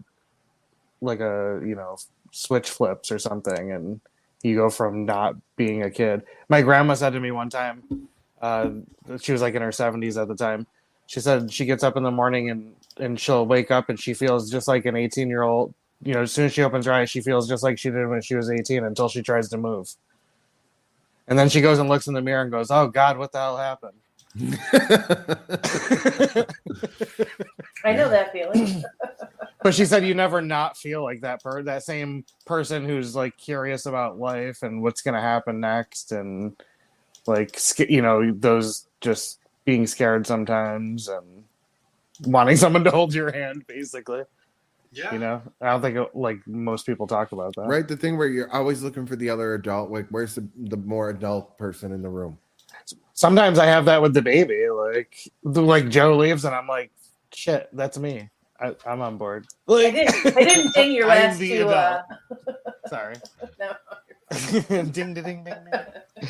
[1.01, 1.97] like a you know
[2.31, 3.99] switch flips or something and
[4.43, 6.23] you go from not being a kid.
[6.47, 8.07] My grandma said to me one time,
[8.41, 8.69] uh,
[9.19, 10.65] she was like in her 70s at the time.
[11.07, 14.13] She said she gets up in the morning and and she'll wake up and she
[14.13, 15.73] feels just like an 18 year old.
[16.03, 18.07] You know, as soon as she opens her eyes, she feels just like she did
[18.07, 19.89] when she was 18 until she tries to move.
[21.27, 23.39] And then she goes and looks in the mirror and goes, "Oh God, what the
[23.39, 23.97] hell happened?"
[27.83, 28.83] I know that feeling.
[29.63, 33.37] but she said you never not feel like that per that same person who's like
[33.37, 36.55] curious about life and what's going to happen next and
[37.27, 41.43] like you know those just being scared sometimes and
[42.25, 44.23] wanting someone to hold your hand basically
[44.91, 45.13] Yeah.
[45.13, 48.27] you know i don't think like most people talk about that right, the thing where
[48.27, 49.91] you're always looking for the other adult.
[49.91, 52.37] Like, where's the, the more adult person in the room?
[53.13, 56.91] sometimes i have that with the baby like the, like joe leaves and i'm like
[57.33, 58.29] shit that's me
[58.61, 60.37] I, i'm on board I didn't.
[60.37, 61.69] I didn't ding your I'm last the two.
[61.69, 62.01] Uh,
[62.87, 63.15] sorry
[63.59, 63.73] no.
[64.69, 66.27] ding ding ding ding ding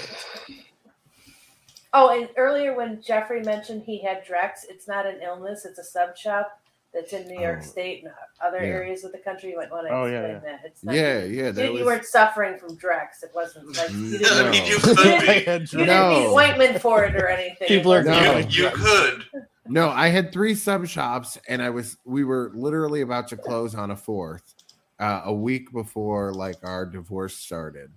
[1.92, 5.84] Oh, and earlier when Jeffrey mentioned he had Jrecks, it's not an illness; it's a
[5.84, 6.62] sub shop
[6.94, 7.66] that's in New York Oh.
[7.66, 8.14] State and
[8.46, 8.74] other Yeah.
[8.74, 9.50] areas of the country.
[9.50, 10.62] You might want to Oh, explain yeah, that.
[10.66, 11.24] It's not, Yeah, yeah.
[11.48, 13.24] you, That you was, weren't suffering from Jrecks.
[13.24, 14.52] It wasn't like you didn't, I No.
[14.52, 16.10] mean, you you didn't, you No.
[16.20, 17.68] need ointment for it or anything.
[17.68, 18.38] People are It No.
[18.38, 19.26] You, you could.
[19.70, 23.76] No, I had three sub shops, and I was we were literally about to close
[23.76, 24.56] on a fourth,
[25.00, 27.92] uh, a week before like our divorce started,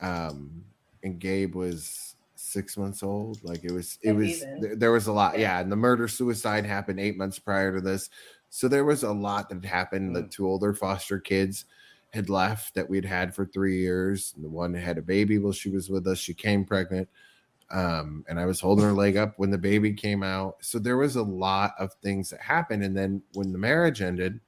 [0.00, 0.62] um,
[1.02, 3.42] and Gabe was six months old.
[3.42, 5.58] Like it was, it If was th- there was a lot, Yeah.
[5.60, 8.10] And the murder suicide happened eight months prior to this,
[8.50, 10.14] so there was a lot that had happened.
[10.14, 11.64] The two older foster kids
[12.12, 14.34] had left that we'd had for three years.
[14.36, 16.18] The one had a baby while she was with us.
[16.18, 17.08] She came pregnant
[17.70, 20.56] um, and I was holding her leg up when the baby came out.
[20.60, 22.84] So there was a lot of things that happened.
[22.84, 24.40] And then when the marriage ended,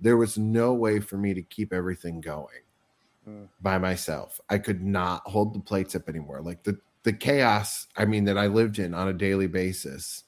[0.00, 2.62] there was no way for me to keep everything going
[3.28, 3.48] Mm.
[3.60, 4.40] by myself.
[4.48, 6.40] I could not hold the plates up anymore.
[6.40, 10.24] Like the the chaos, I mean, that I lived in on a daily basis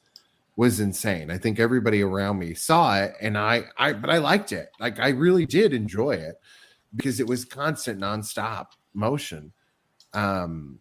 [0.56, 1.30] was insane.
[1.30, 4.70] I think everybody around me saw it and I I but I liked it.
[4.78, 6.38] Like I really did enjoy it
[6.94, 9.52] because it was constant nonstop motion.
[10.12, 10.78] Um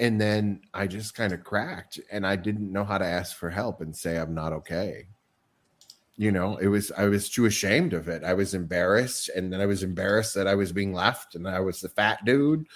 [0.00, 3.50] and then I just kind of cracked and I didn't know how to ask for
[3.50, 5.08] help and say I'm not okay.
[6.16, 8.24] You know, it was I was too ashamed of it.
[8.24, 11.60] I was embarrassed and then I was embarrassed that I was being left and I
[11.60, 12.66] was the fat dude.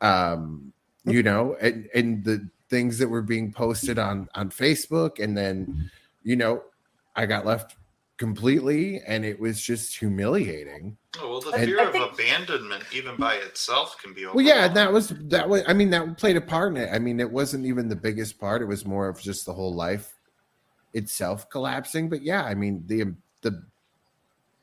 [0.00, 0.72] Um,
[1.04, 5.90] you know, and and the things that were being posted on on Facebook and then
[6.22, 6.62] you know,
[7.16, 7.76] I got left
[8.22, 10.96] completely and it was just humiliating.
[11.20, 14.24] Oh, well, the fear I of think- abandonment, even by itself, can be.
[14.26, 15.64] Well, yeah, that was that was.
[15.66, 16.88] I mean, that played a part in it.
[16.92, 18.62] I mean, it wasn't even the biggest part.
[18.62, 20.14] It was more of just the whole life
[20.94, 22.08] itself collapsing.
[22.08, 23.64] But yeah, I mean, the the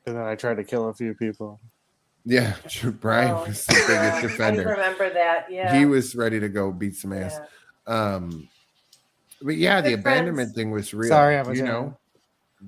[0.06, 1.60] and then i tried to kill a few people
[2.24, 2.54] yeah,
[3.00, 4.68] Brian Oh, was the biggest yeah, I defender.
[4.68, 5.46] remember that.
[5.50, 5.78] Yeah.
[5.78, 7.38] He was ready to go beat some ass.
[7.86, 8.14] yeah.
[8.14, 8.48] Um,
[9.42, 10.54] but yeah, the Good abandonment friends.
[10.54, 11.08] thing was real.
[11.08, 11.80] Sorry, I was you Gemini.
[11.80, 11.96] know,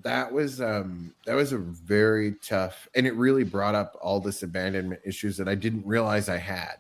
[0.03, 4.43] that was um that was a very tough, and it really brought up all this
[4.43, 6.77] abandonment issues that I didn't realize I had.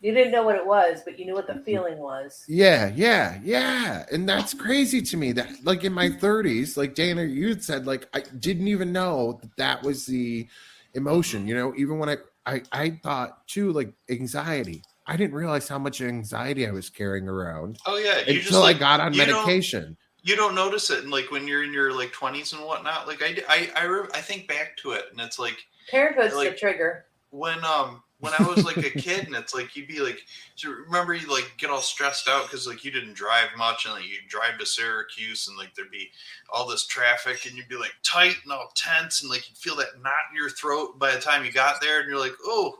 [0.00, 2.44] You didn't know what it was, but you knew what the feeling was.
[2.46, 4.06] Yeah, yeah, yeah.
[4.12, 7.84] And that's crazy to me that like in my 30s, like Dana, you had said,
[7.84, 10.46] like I didn't even know that that was the
[10.94, 14.82] emotion, you know, even when I, I, I thought too, like anxiety.
[15.08, 18.60] I didn't realize how much anxiety I was carrying around Oh yeah, you just until
[18.60, 19.96] like, I got on you don't- medication.
[20.28, 23.06] You don't notice it, and like when you're in your like 20s and whatnot.
[23.08, 25.56] Like I, I, I, re- I think back to it, and it's like
[25.90, 27.06] Parenthood's Like- the trigger.
[27.30, 30.18] when um when I was like a kid, and it's like you'd be like,
[30.56, 33.94] so remember you like get all stressed out because like you didn't drive much, and
[33.94, 36.10] like you drive to Syracuse, and like there'd be
[36.52, 39.76] all this traffic, and you'd be like tight and all tense, and like you'd feel
[39.76, 42.78] that knot in your throat by the time you got there, and you're like, oh.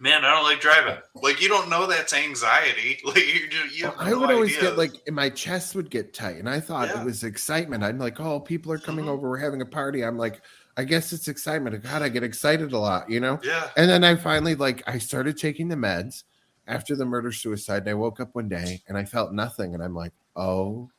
[0.00, 0.96] Man, I don't like driving.
[1.14, 3.00] Like you don't know that's anxiety.
[3.04, 4.70] Like you, do, you I no would always idea.
[4.70, 7.00] get like, my chest would get tight, and I thought Yeah.
[7.00, 7.84] it was excitement.
[7.84, 9.10] I'm like, oh, people are coming Mhm.
[9.10, 10.02] over, we're having a party.
[10.04, 10.40] I'm like,
[10.76, 11.80] I guess it's excitement.
[11.82, 13.38] God, I get excited a lot, you know.
[13.44, 13.70] yeah.
[13.76, 16.24] And then I finally like I started taking the meds
[16.66, 17.82] after the murder suicide.
[17.82, 20.90] And I woke up one day and I felt nothing, and I'm like, oh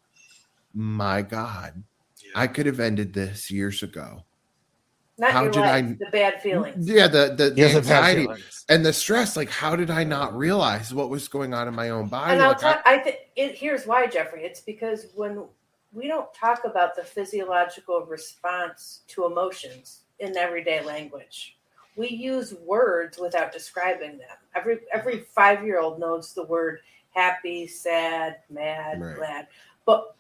[0.76, 1.82] my god,
[2.24, 2.32] yeah.
[2.36, 4.24] I could have ended this years ago.
[5.24, 6.90] Not How your did life, I- the bad feelings.
[6.90, 8.28] Yeah, the the, the He has a bad anxiety
[8.70, 9.38] and the stress.
[9.38, 12.34] Like, how did I not realize what was going on in my own body?
[12.34, 14.44] And I'll Like, tell I think it here's why, Jeffrey.
[14.44, 15.46] It's because when
[15.94, 21.58] we don't talk about the physiological response to emotions in everyday language.
[21.96, 24.38] We use words without describing them.
[24.56, 26.80] Every every five year old knows the word
[27.12, 29.16] happy, sad, mad, Right.
[29.16, 29.48] glad.
[29.86, 30.16] But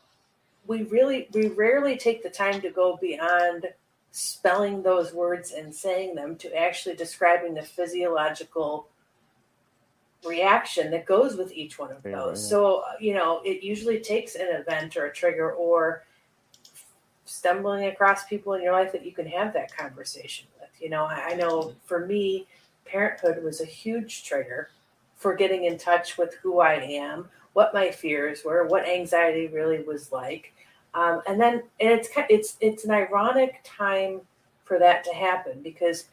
[0.65, 3.67] we really we rarely take the time to go beyond
[4.13, 8.87] spelling those words and saying them to actually describing the physiological
[10.23, 12.43] reaction that goes with each one of those.
[12.43, 12.49] yeah.
[12.49, 16.05] So, uh, you know, it usually takes an event or a trigger or
[17.25, 20.69] stumbling across people in your life that you can have that conversation with.
[20.79, 22.45] You know, I know for me,
[22.85, 24.69] parenthood was a huge trigger
[25.15, 29.81] for getting in touch with who I am, what my fears were, what anxiety really
[29.81, 30.53] was like.
[30.95, 34.21] Um, and then and it's it's it's an ironic time
[34.63, 36.05] for that to happen because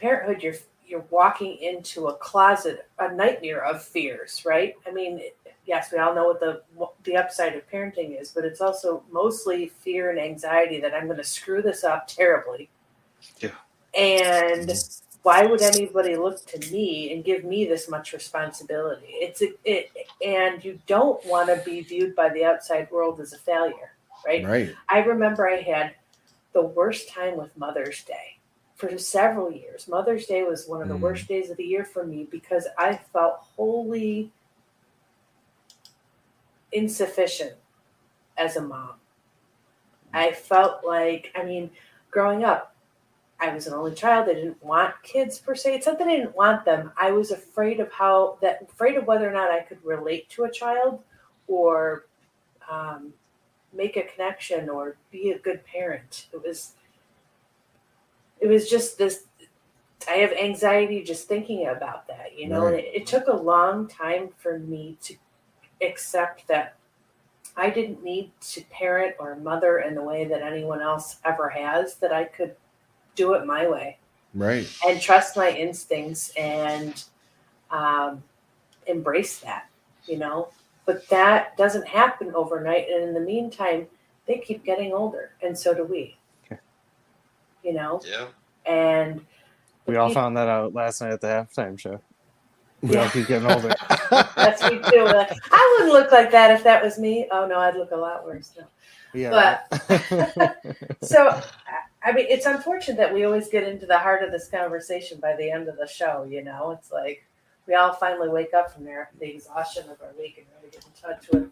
[0.00, 0.54] parenthood you're
[0.86, 5.20] you're walking into a closet a nightmare of fears right i mean
[5.66, 6.62] yes we all know what the
[7.04, 11.16] the upside of parenting is but it's also mostly fear and anxiety that i'm going
[11.16, 12.68] to screw this up terribly
[13.40, 13.50] Yeah.
[13.94, 14.70] and
[15.28, 19.90] why would anybody look to me and give me this much responsibility it's a, it
[20.24, 23.92] and you don't want to be viewed by the outside world as a failure
[24.26, 24.70] right right.
[24.88, 25.94] I remember I had
[26.54, 28.38] the worst time with Mother's Day
[28.74, 29.86] for several years.
[29.86, 31.00] Mother's Day was one of the Mm.
[31.00, 34.32] worst days of the year for me because I felt wholly
[36.72, 37.54] insufficient
[38.36, 38.94] as a mom.
[40.14, 41.70] I felt like, I mean,
[42.10, 42.74] growing up,
[43.40, 44.28] I was an only child.
[44.28, 45.74] I didn't want kids per se.
[45.74, 46.92] It's not that I didn't want them.
[46.96, 50.44] I was afraid of how that, afraid of whether or not I could relate to
[50.44, 51.02] a child
[51.46, 52.06] or
[52.70, 53.12] um,
[53.72, 56.26] make a connection or be a good parent.
[56.32, 56.72] It was
[58.40, 59.24] it was just this
[60.08, 63.88] I have anxiety just thinking about that, you know, and it, it took a long
[63.88, 65.16] time for me to
[65.82, 66.76] accept that
[67.56, 71.96] I didn't need to parent or mother in the way that anyone else ever has,
[71.96, 72.54] that I could
[73.18, 73.98] do it my way
[74.34, 74.66] Right.
[74.86, 77.02] and trust my instincts and
[77.70, 78.22] um,
[78.86, 79.68] embrace that,
[80.06, 80.48] you know.
[80.86, 83.86] But that doesn't happen overnight, and in the meantime,
[84.26, 86.16] they keep getting older, and so do we.
[86.46, 86.60] Okay.
[87.62, 88.28] You know, Yeah.
[88.64, 89.20] and
[89.86, 92.00] We all found that out last night at the halftime show.
[92.82, 93.02] We Yeah.
[93.04, 93.74] all keep getting older.
[94.36, 95.04] that's me too.
[95.04, 97.26] Like, I wouldn't look like that if that was me.
[97.32, 98.52] Oh no, I'd look a lot worse.
[98.56, 98.64] No.
[99.14, 99.60] Yeah.
[99.78, 100.56] But
[101.02, 101.40] so,
[102.02, 105.18] I- I mean, it's unfortunate that we always get into the heart of this conversation
[105.20, 106.24] by the end of the show.
[106.28, 107.24] You know, it's like
[107.66, 110.84] we all finally wake up from there, the exhaustion of our week, and really get
[110.84, 111.50] in touch with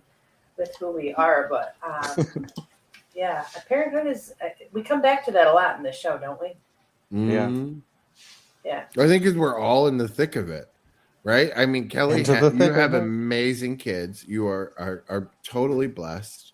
[0.56, 1.48] with who we are.
[1.50, 2.46] But um,
[3.14, 4.32] yeah, parenthood is.
[4.42, 6.54] uh, We come back to that a lot in this show, don't we?
[7.10, 7.46] Yeah.
[7.48, 7.80] Mhm.
[8.64, 8.84] Yeah.
[8.98, 10.68] I think because we're all in the thick of it,
[11.24, 11.50] right?
[11.56, 14.24] I mean, Kelly, ha- you have amazing kids.
[14.26, 16.52] You are, are are totally blessed.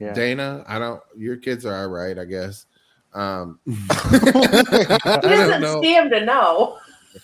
[0.00, 0.12] Yeah.
[0.12, 1.00] Dana, I don't.
[1.16, 2.66] Your kids are all right, I guess.
[3.14, 5.82] Um, He I don't doesn't know.
[5.82, 6.78] see to know.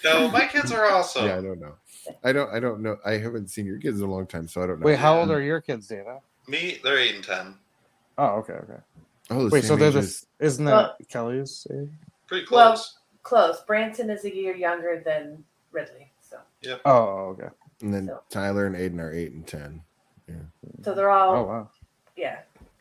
[0.05, 1.26] No, my kids are awesome.
[1.26, 1.74] Yeah, I don't know.
[2.24, 2.51] I don't.
[2.53, 2.97] I don't know.
[3.05, 4.86] I haven't seen your kids in a long time, so I don't know.
[4.86, 6.18] Wait, how old are your kids, Dana?
[6.47, 7.55] Me, they're eight and ten.
[8.18, 8.80] Oh, okay, okay.
[9.30, 11.89] Oh, the Wait, so they're age the isn't that Well- Kelly's age?
[12.26, 12.99] Pretty Well- close.
[13.22, 13.61] Close.
[13.66, 16.80] Branson is a year younger than Ridley, so Yep.
[16.86, 17.49] Oh, okay.
[17.82, 19.82] and then so- Tyler and Aiden are eight and ten.
[20.26, 20.34] Yeah.
[20.82, 21.70] so they're all Oh wow.
[22.16, 22.41] yeah.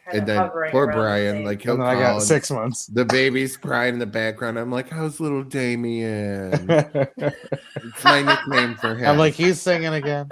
[0.09, 2.85] Kind And of then poor around the Brian, like he'll And I got six months.
[2.87, 4.57] the baby's crying in the background.
[4.57, 9.07] I'm like, "How's little Damien?" it's my nickname for him.
[9.09, 10.29] I'm like, he's singing again.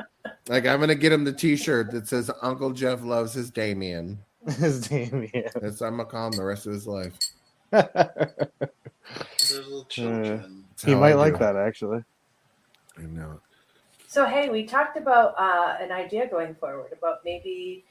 [0.47, 4.19] Like I'm gonna get him the T-shirt that says "Uncle Jeff loves his Damien."
[4.59, 5.31] His Damien.
[5.59, 7.13] That's I'm gonna call him the rest of his life.
[7.71, 7.87] They're
[9.51, 10.63] little children.
[10.83, 11.39] He might I like do.
[11.39, 12.03] that actually.
[12.97, 13.39] I know.
[14.07, 17.83] So hey, we talked about uh, an idea going forward about maybe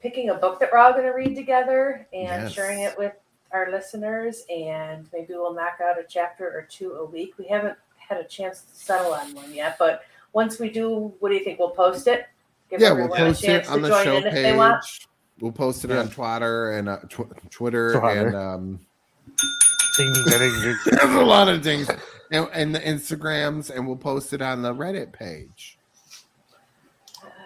[0.00, 2.52] picking a book that we're all going to read together and Yes.
[2.52, 3.12] sharing it with
[3.52, 7.34] our listeners, and maybe we'll knock out a chapter or two a week.
[7.38, 11.30] We haven't had a chance to settle on one yet, but once we do, what
[11.30, 11.58] do you think?
[11.58, 12.26] We'll post it.
[12.70, 14.82] Give Yeah, we'll post it on the show in if they want.
[14.82, 15.08] page.
[15.40, 16.00] We'll post it Yeah.
[16.00, 18.26] on Twitter and uh, tw- Twitter Twitter.
[18.26, 18.80] and um,
[20.26, 21.88] there's a lot of things,
[22.30, 25.77] and, and the Instagrams, and we'll post it on the Reddit page.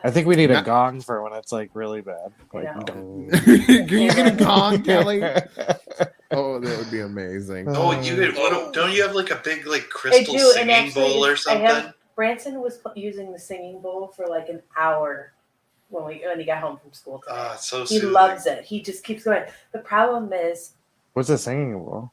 [0.05, 2.33] I think we need a Not- gong for when it's like really bad.
[2.53, 2.81] Like, Yeah.
[2.85, 3.31] dong.
[3.33, 3.39] Oh.
[3.45, 5.23] Can you get a gong, Kelly?
[6.35, 7.67] Oh, that would be amazing.
[7.69, 11.13] Oh, you could, what, don't you have like a big like crystal do, singing actually,
[11.13, 11.67] bowl or I something?
[11.67, 15.33] have- Branson was using the singing bowl for like an hour
[15.91, 17.51] when we when he got home from school today.
[17.53, 18.13] It's so he soothing.
[18.13, 18.65] loves it.
[18.65, 19.45] He just keeps going.
[19.73, 20.73] The problem is
[21.13, 22.11] What's a singing bowl?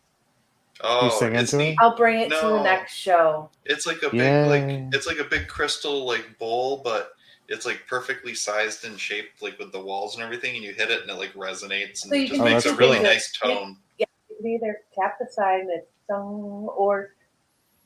[0.82, 1.70] Oh, sing it's into it?
[1.70, 1.78] neat.
[1.80, 3.50] I'll bring it to the next show.
[3.66, 4.50] It's like a big Yay.
[4.50, 7.12] like it's like a big crystal like bowl, but
[7.50, 10.90] it's like perfectly sized and shaped like with the walls and everything, and you hit
[10.92, 13.78] it and it like resonates and So it just makes a really nice that- tone.
[13.98, 14.06] You
[14.38, 17.14] can either tap the side and it's sung, or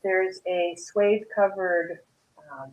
[0.04, 2.00] there's a suede covered
[2.52, 2.72] um,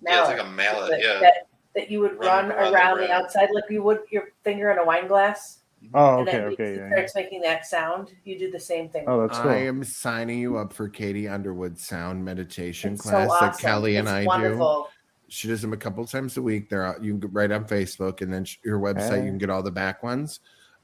[0.00, 0.90] Yeah, it's like a mallet.
[0.92, 1.18] that, Yeah.
[1.20, 1.34] that,
[1.74, 4.70] that you would Run run, around around, the the, outside like you would your finger
[4.70, 5.56] in a wine glass.
[5.94, 6.82] Oh, and okay, then okay, it yeah.
[6.84, 6.90] yeah.
[6.94, 8.12] starts making that sound.
[8.24, 9.04] You do the same thing.
[9.06, 9.50] Oh, that's cool.
[9.50, 13.58] I am signing you up for Katie Underwood's sound meditation It's so class that.
[13.58, 14.86] Kelly and It's I do.
[15.28, 15.34] Wonderful.
[15.36, 16.68] She does them a couple times a week.
[16.68, 19.10] They're out, you can go right on Facebook, and then sh- your website.
[19.10, 19.24] Hey.
[19.24, 20.40] You can get all the back ones,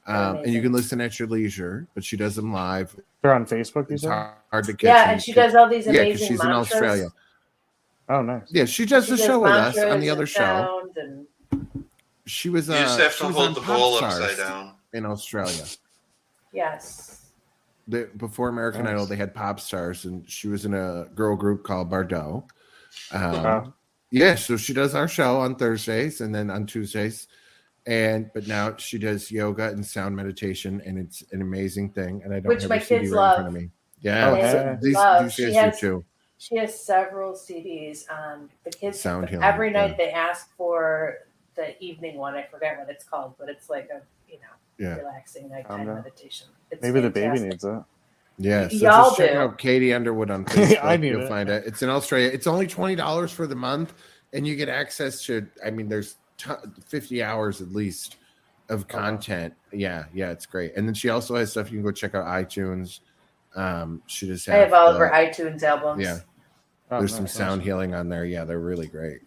[0.07, 1.87] um, and you can listen at your leisure.
[1.95, 2.95] But she does them live.
[3.21, 4.83] They're on Facebook, you It's hard, hard to catch.
[4.83, 6.51] Yeah, them and she 'cause- does all these Yeah, amazing because she's in.
[6.51, 7.07] Australia.
[8.07, 8.43] Oh, nice.
[8.49, 10.89] Yeah, she does She the does show with us on the other show.
[10.95, 11.25] and
[12.27, 12.67] She was.
[12.67, 14.73] You Uh, just have to hold on the Pop bowl upside down.
[14.93, 15.63] in Australia.
[16.51, 17.11] yes.
[17.87, 18.93] the, before American Nice.
[18.93, 22.43] Idol, they had pop stars, and she was in a girl group called Bardot.
[23.11, 23.73] Um, Wow.
[24.19, 27.27] Yeah, so she does our show on Thursdays and then on Tuesdays,
[27.85, 32.21] and but now she does yoga and sound meditation, and it's an amazing thing.
[32.23, 33.55] And I don't Which have my the CD kids right in front love.
[33.55, 33.69] of me.
[34.01, 34.77] Yeah, Oh, so yeah.
[34.81, 35.23] these, Love.
[35.23, 36.05] these She guys has- do too.
[36.37, 38.03] She has several CDs.
[38.09, 39.87] Um, the kids Sound healing, every yeah.
[39.87, 41.19] night they ask for
[41.55, 42.35] the evening one.
[42.35, 45.85] I forget what it's called, but it's like a you know Yeah, relaxing Calm nighttime
[45.85, 45.95] down.
[45.95, 46.47] meditation.
[46.71, 47.65] It's Maybe the baby needs needs
[48.39, 48.43] that.
[48.43, 48.67] yeah.
[48.67, 49.37] So Y'all just check do.
[49.37, 50.83] out Katie Underwood on Facebook.
[50.83, 51.29] I need You'll it.
[51.29, 51.63] find it.
[51.65, 52.29] It's in Australia.
[52.31, 53.93] It's only twenty dollars for the month,
[54.33, 55.47] and you get access to.
[55.65, 56.51] I mean, there's t-
[56.85, 58.17] fifty hours at least
[58.69, 59.53] of content.
[59.71, 60.73] Yeah, yeah, it's great.
[60.75, 62.99] And then she also has stuff you can go check out iTunes.
[63.55, 66.03] Um, she just I have all of her iTunes albums.
[66.03, 66.19] Yeah,
[66.91, 67.33] Oh, there's nice, some nice.
[67.33, 68.25] sound healing on there.
[68.25, 69.21] Yeah, they're really great.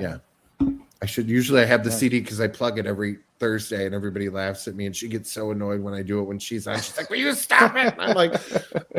[0.00, 0.18] Yeah.
[0.60, 0.68] Yeah.
[1.02, 1.98] I should usually I have the Nice.
[1.98, 5.30] CD because I plug it every Thursday, and everybody laughs at me, and she gets
[5.30, 6.76] so annoyed when I do it when she's on.
[6.76, 8.40] She's like, "Will you stop it?" And I'm like,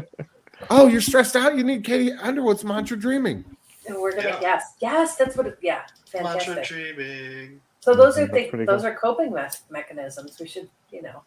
[0.69, 1.57] "Oh, you're stressed out.
[1.57, 3.45] You need Katie Underwood's mantra dreaming."
[3.88, 4.39] And we're gonna Yeah.
[4.41, 5.47] yes, yes, that's what.
[5.47, 5.81] It, yeah,
[6.13, 7.61] Mantra dreaming.
[7.79, 8.51] So those are things.
[8.51, 8.86] Those cool.
[8.86, 10.38] are coping mes- mechanisms.
[10.39, 11.21] We should, you know.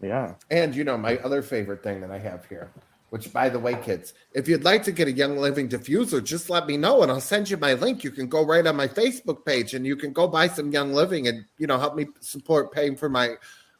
[0.00, 0.34] Yeah.
[0.50, 2.70] And you know, my other favorite thing that I have here,
[3.10, 6.50] which by the way, kids, if you'd like to get a Young Living diffuser, just
[6.50, 8.04] let me know and I'll send you my link.
[8.04, 10.92] You can go right on my Facebook page and you can go buy some Young
[10.92, 13.34] Living and you know help me support paying for my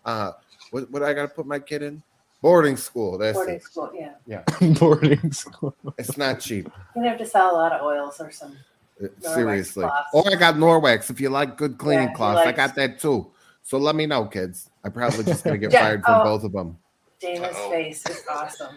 [0.05, 0.33] uh
[0.71, 2.03] what what I gotta put my kid in?
[2.41, 3.19] Boarding school.
[3.19, 3.63] That's Boarding it.
[3.65, 4.13] school, yeah.
[4.27, 4.43] Yeah,
[4.79, 5.75] boarding school.
[5.99, 6.71] It's not cheap.
[6.95, 8.57] You're gonna have to sell a lot of oils or some.
[9.03, 9.85] uh, Norwex Seriously.
[9.85, 10.09] cloths.
[10.13, 12.47] Or I got Norwex if you like good cleaning Yeah, he cloths.
[12.47, 13.31] I got that too.
[13.65, 14.71] So let me know, kids.
[14.85, 16.25] I'm probably just gonna get Yeah, fired from oh.
[16.25, 16.79] both of them.
[17.21, 17.71] Dana's Uh-oh.
[17.71, 18.77] face is awesome.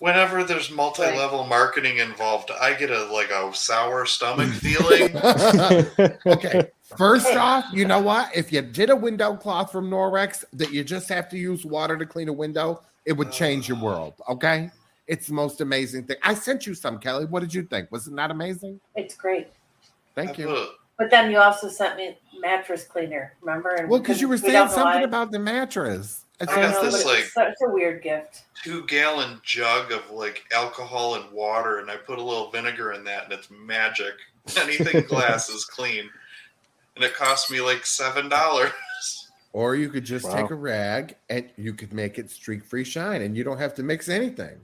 [0.00, 5.14] Whenever there's multi-level marketing involved, I get a like a sour stomach feeling.
[6.26, 6.68] okay.
[6.96, 8.34] First off, you know what?
[8.34, 11.96] If you did a window cloth from Norwex that you just have to use water
[11.96, 13.82] to clean a window, it would change your uh.
[13.82, 14.14] world.
[14.28, 14.70] Okay.
[15.06, 16.16] It's the most amazing thing.
[16.22, 17.24] I sent you some, Kelly.
[17.26, 17.90] What did you think?
[17.90, 18.80] Was it not amazing?
[18.94, 19.48] It's great.
[20.14, 20.48] Thank you.
[20.48, 20.68] Ugh.
[20.98, 23.34] But then you also sent me mattress cleaner.
[23.40, 23.70] Remember?
[23.70, 26.24] And Well, because you were we saying don't something why- about the mattress.
[26.40, 28.42] It's I got know, this, like- such a weird gift.
[28.62, 33.04] Two gallon jug of like alcohol and water, and I put a little vinegar in
[33.04, 34.14] that, and it's magic.
[34.58, 36.08] Anything glass is clean,
[36.96, 38.72] and it cost me like seven dollars.
[39.52, 40.36] or you could just Wow.
[40.42, 43.74] take a rag and you could make it streak free shine and you don't have
[43.74, 44.60] to mix anything.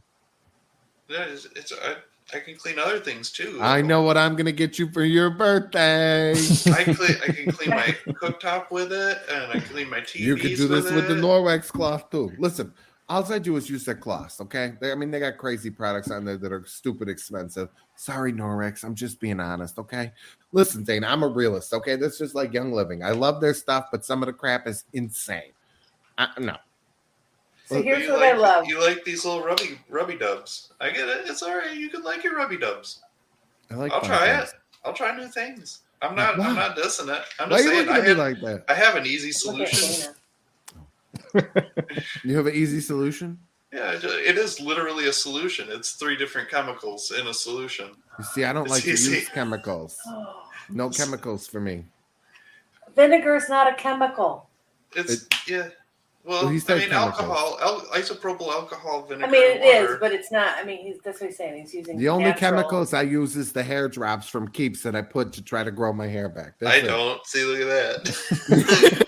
[1.09, 1.97] Yeah, it's, it's I,
[2.35, 3.59] I can clean other things too.
[3.63, 6.33] I know what I'm going to get you for your birthday.
[6.33, 6.35] I
[6.85, 10.19] clean, I can clean my cooktop with it, and I clean my TVs.
[10.19, 11.15] You could do this with the.
[11.15, 12.33] Norwex cloth too.
[12.39, 12.73] Listen,
[13.09, 14.41] all I do is use their cloths.
[14.41, 17.69] Okay, they, I mean they got crazy products on there that are stupid expensive.
[17.95, 19.79] Sorry, Norwex, I'm just being honest.
[19.79, 20.13] Okay,
[20.53, 21.73] listen, Dana, I'm a realist.
[21.73, 23.05] Okay, that's just like Young Living.
[23.05, 25.53] I love their stuff, but some of the crap is insane.
[26.19, 26.57] I, no,
[27.67, 28.67] So here's you what like, I love.
[28.67, 30.73] You like these little rubby rubby dubs.
[30.81, 31.25] I get it.
[31.27, 31.77] It's all right.
[31.77, 33.01] You can like your rubby dubs.
[33.71, 33.93] I like.
[33.93, 34.51] I'll try things.
[34.51, 34.55] it.
[34.85, 35.81] I'll try new things.
[36.01, 36.39] I'm not.
[36.39, 36.49] Wow.
[36.51, 37.23] I'm not dissing it.
[37.41, 37.87] I'm Why just are you saying.
[37.89, 38.65] looking I at me have, like that?
[38.69, 40.13] I have an easy solution.
[41.35, 41.47] Dana.
[42.25, 43.39] You have an easy solution.
[43.73, 45.69] Yeah, it it is literally a solution.
[45.71, 47.91] It's three different chemicals in a solution.
[48.19, 49.99] You see, I don't It's like to use chemicals.
[50.71, 51.85] No chemicals for me.
[52.95, 54.49] vinegar is not a chemical.
[54.95, 55.69] It's yeah.
[56.27, 57.21] Well, Well, he I mean, chemicals.
[57.21, 59.27] alcohol, al- isopropyl alcohol vinegar.
[59.27, 59.93] I mean, it water.
[59.95, 60.57] is, but it's not.
[60.59, 61.61] I mean, he's that's what he's saying.
[61.61, 64.97] He's using The only natural- chemicals I use is the hair drops from Keeps that
[64.97, 66.55] I put to try to grow my hair back.
[66.67, 66.83] I it.
[66.87, 67.45] don't see.
[67.45, 69.07] Look at that.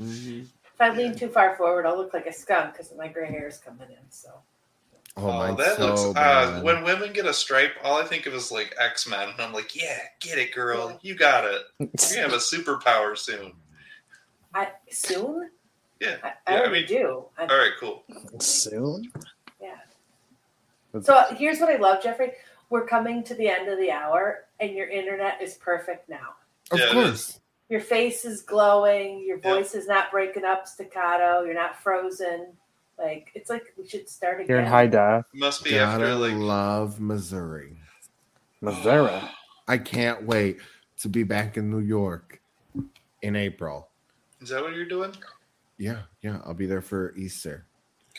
[0.00, 0.46] Mhm.
[0.74, 3.46] If I lean too far forward, I'll look like a skunk because my gray hair
[3.46, 4.10] is coming in.
[4.10, 4.30] So
[5.16, 6.18] Oh, Oh, mine's that so looks.
[6.18, 9.40] Uh, when women get a stripe, all I think of is like X Men, and
[9.40, 11.62] I'm like, yeah, get it, girl, you got it.
[11.78, 13.52] You're gonna have a superpower soon.
[14.54, 15.50] I soon.
[16.00, 16.16] Yeah.
[16.22, 17.24] I, I Yeah, I mean- do.
[17.36, 18.04] I, All right, cool.
[18.40, 19.10] Soon.
[19.60, 19.76] yeah.
[21.02, 22.32] So here's what I love, Jeffrey.
[22.70, 26.34] We're coming to the end of the hour, and your internet is perfect now.
[26.70, 27.40] Of Yeah, course.
[27.68, 29.20] Your face is glowing.
[29.26, 29.54] Your Yeah.
[29.54, 31.42] voice is not breaking up staccato.
[31.42, 32.56] You're not frozen.
[33.00, 34.46] Like it's like we should start again.
[34.48, 35.24] You're in high def.
[35.34, 37.76] Must be Gotta after like love Missouri.
[38.60, 39.20] Missouri.
[39.66, 40.58] I can't wait
[40.98, 42.40] to be back in New York
[43.22, 43.88] in April.
[44.40, 45.14] Is that what you're doing?
[45.78, 47.64] Yeah, yeah, I'll be there for Easter.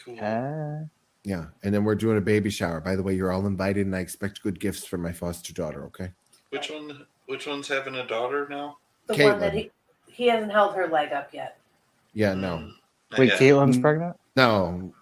[0.04, 0.18] Cool.
[0.22, 0.80] Ah.
[1.24, 2.80] Yeah, and then we're doing a baby shower.
[2.82, 5.84] By the way, you're all invited, and I expect good gifts from my foster daughter.
[5.86, 6.12] Okay.
[6.50, 7.06] Which one?
[7.28, 8.78] Which one's having a daughter now?
[9.08, 9.70] the one that he
[10.08, 11.58] he hasn't held her leg up yet.
[12.14, 12.74] Yeah, no, Mm,
[13.20, 13.40] Wait, yet.
[13.40, 13.82] Caitlin's Mm.
[13.82, 14.18] pregnant?
[14.36, 14.94] No.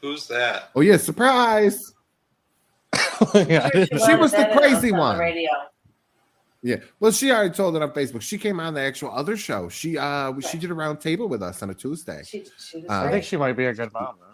[0.00, 0.70] Who's that?
[0.74, 1.94] Oh yeah, surprise!
[3.34, 3.68] yeah.
[3.70, 5.18] Sure, She was the crazy on one.
[5.18, 5.50] radio.
[6.64, 8.22] Yeah, well, she already told it on Facebook.
[8.22, 9.68] She came on the actual other show.
[9.68, 12.22] She uh, she did a round table with us on a Tuesday.
[12.24, 14.26] She, she was Uh, I think she might be a good mom, though.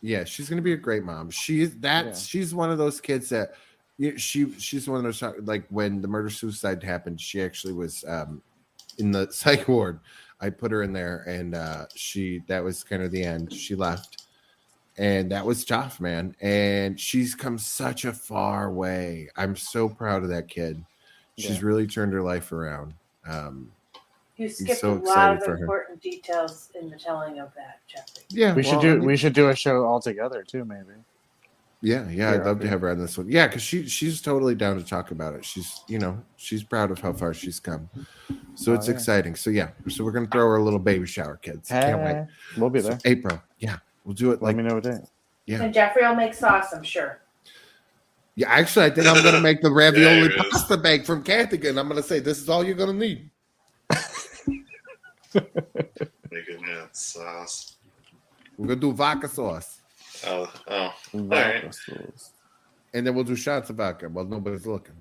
[0.00, 1.30] Yeah, she's gonna be a great mom.
[1.30, 2.40] She's that's Yeah.
[2.40, 3.54] she's one of those kids that
[3.98, 8.04] yeah, she she's one of those like when the murder suicide happened, she actually was
[8.08, 8.42] um
[8.98, 9.98] in the psych ward.
[10.42, 13.52] I put her in there and uh she that was kind of the end.
[13.52, 14.24] She left.
[14.98, 16.36] And that was tough, man.
[16.42, 19.30] And she's come such a far way.
[19.36, 20.84] I'm so proud of that kid.
[21.38, 21.66] She's Yeah.
[21.66, 22.92] really turned her life around.
[23.26, 23.72] Um
[24.36, 25.62] you skipped so a lot excited of for her.
[25.62, 28.24] important details in the telling of that, Jeffrey.
[28.30, 30.94] yeah, We should do I mean- we should do a show all together too, maybe.
[31.84, 33.28] Yeah, yeah, I'd love to have her on this one.
[33.28, 35.44] Yeah, because she she's totally down to talk about it.
[35.44, 37.90] She's you know she's proud of how far she's come,
[38.54, 38.94] so Oh, it's yeah.
[38.94, 39.34] exciting.
[39.34, 41.68] So yeah, so we're gonna throw her a little baby shower, kids.
[41.68, 42.26] Can't wait.
[42.56, 42.98] We'll be So there.
[43.04, 44.34] April, yeah, we'll do it.
[44.40, 44.98] Let Like me know what day.
[45.46, 45.60] Yeah.
[45.62, 47.20] And Jeffrey will make sauce, I'm sure.
[48.36, 50.52] yeah, actually, I think I'm gonna make the ravioli There it is.
[50.52, 51.78] pasta bag from Cardigan.
[51.78, 53.28] I'm gonna say this is all you're gonna need.
[55.34, 57.76] Making that sauce.
[58.56, 59.81] We're gonna do vodka sauce,
[60.26, 60.94] Oh, oh.
[61.14, 61.74] Vodka right.
[61.74, 62.30] sauce.
[62.94, 64.94] and then we'll do shots of vodka while nobody's looking.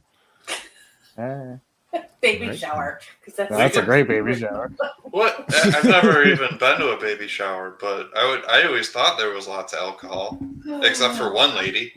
[1.18, 1.58] Ah,
[2.22, 2.58] Baby Right.
[2.60, 3.00] shower.
[3.20, 4.72] Because that's, that's a great baby shower.
[5.04, 5.44] What?
[5.54, 8.46] I- I've never even been to a baby shower, but I would.
[8.46, 10.40] I always thought there was lots of alcohol,
[10.84, 11.94] except for one lady.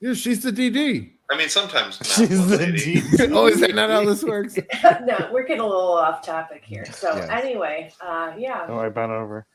[0.00, 1.10] Yeah, she's the DD.
[1.30, 3.00] I mean, sometimes not She's one the lady.
[3.02, 3.02] D.
[3.30, 4.56] oh, is that not how this works?
[5.04, 6.84] no, we're getting a little off topic here.
[6.86, 7.38] So Yeah.
[7.38, 8.64] anyway, uh, yeah.
[8.68, 9.46] Oh, I bent over.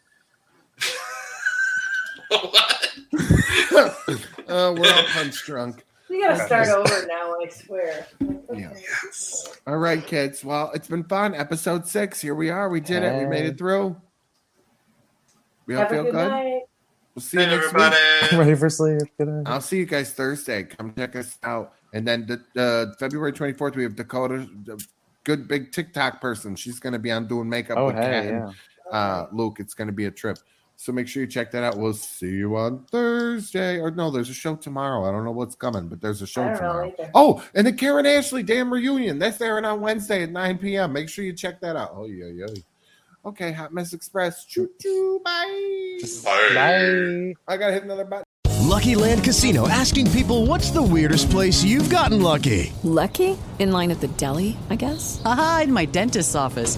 [2.30, 2.90] What?
[4.48, 5.84] uh, we're all punch drunk.
[6.10, 8.08] We gotta start over now, I swear.
[8.54, 8.74] Yeah.
[9.68, 10.44] All right, kids.
[10.46, 11.34] Well, it's been fun.
[11.34, 12.22] Episode six.
[12.22, 12.70] Here we are.
[12.70, 13.18] We did it.
[13.18, 13.96] We made it through.
[15.66, 16.30] We all Have a feel good good.
[16.30, 16.62] night.
[17.16, 17.96] We'll see you next everybody.
[18.22, 18.32] week.
[18.34, 19.02] Ready for sleep.
[19.18, 19.44] Good night.
[19.48, 20.64] I'll see you guys Thursday.
[20.64, 21.74] Come check us out.
[21.94, 24.84] And then the, uh, February 24th, we have Dakota, the
[25.24, 26.56] good big TikTok person.
[26.56, 28.54] She's going to be on doing makeup Oh, with Kat hey, and
[28.92, 28.98] yeah.
[28.98, 29.58] uh, Luke.
[29.60, 30.38] It's going to be a trip.
[30.78, 31.78] So make sure you check that out.
[31.78, 33.80] We'll see you on Thursday.
[33.80, 35.08] Or no, there's a show tomorrow.
[35.08, 37.12] I don't know what's coming, but there's a show I don't know tomorrow.
[37.14, 39.18] Oh, and the Karan Ashley Damn Reunion.
[39.18, 40.94] That's airing on Wednesday at 9 p.m.
[40.94, 41.92] Make sure you check that out.
[41.94, 42.48] Oh, yeah, yeah.
[43.26, 44.46] Okay, Hot Mess Express.
[44.46, 45.22] Choo choo.
[45.24, 46.00] Bye.
[46.24, 46.52] Bye.
[46.54, 47.34] Bye.
[47.48, 48.24] I got to hit another button.
[48.62, 52.74] Lucky Land Casino asking people what's the weirdest place you've gotten lucky?
[52.84, 53.38] Lucky?
[53.60, 55.22] In line at the deli, I guess?
[55.24, 56.78] Aha, in my dentist's office.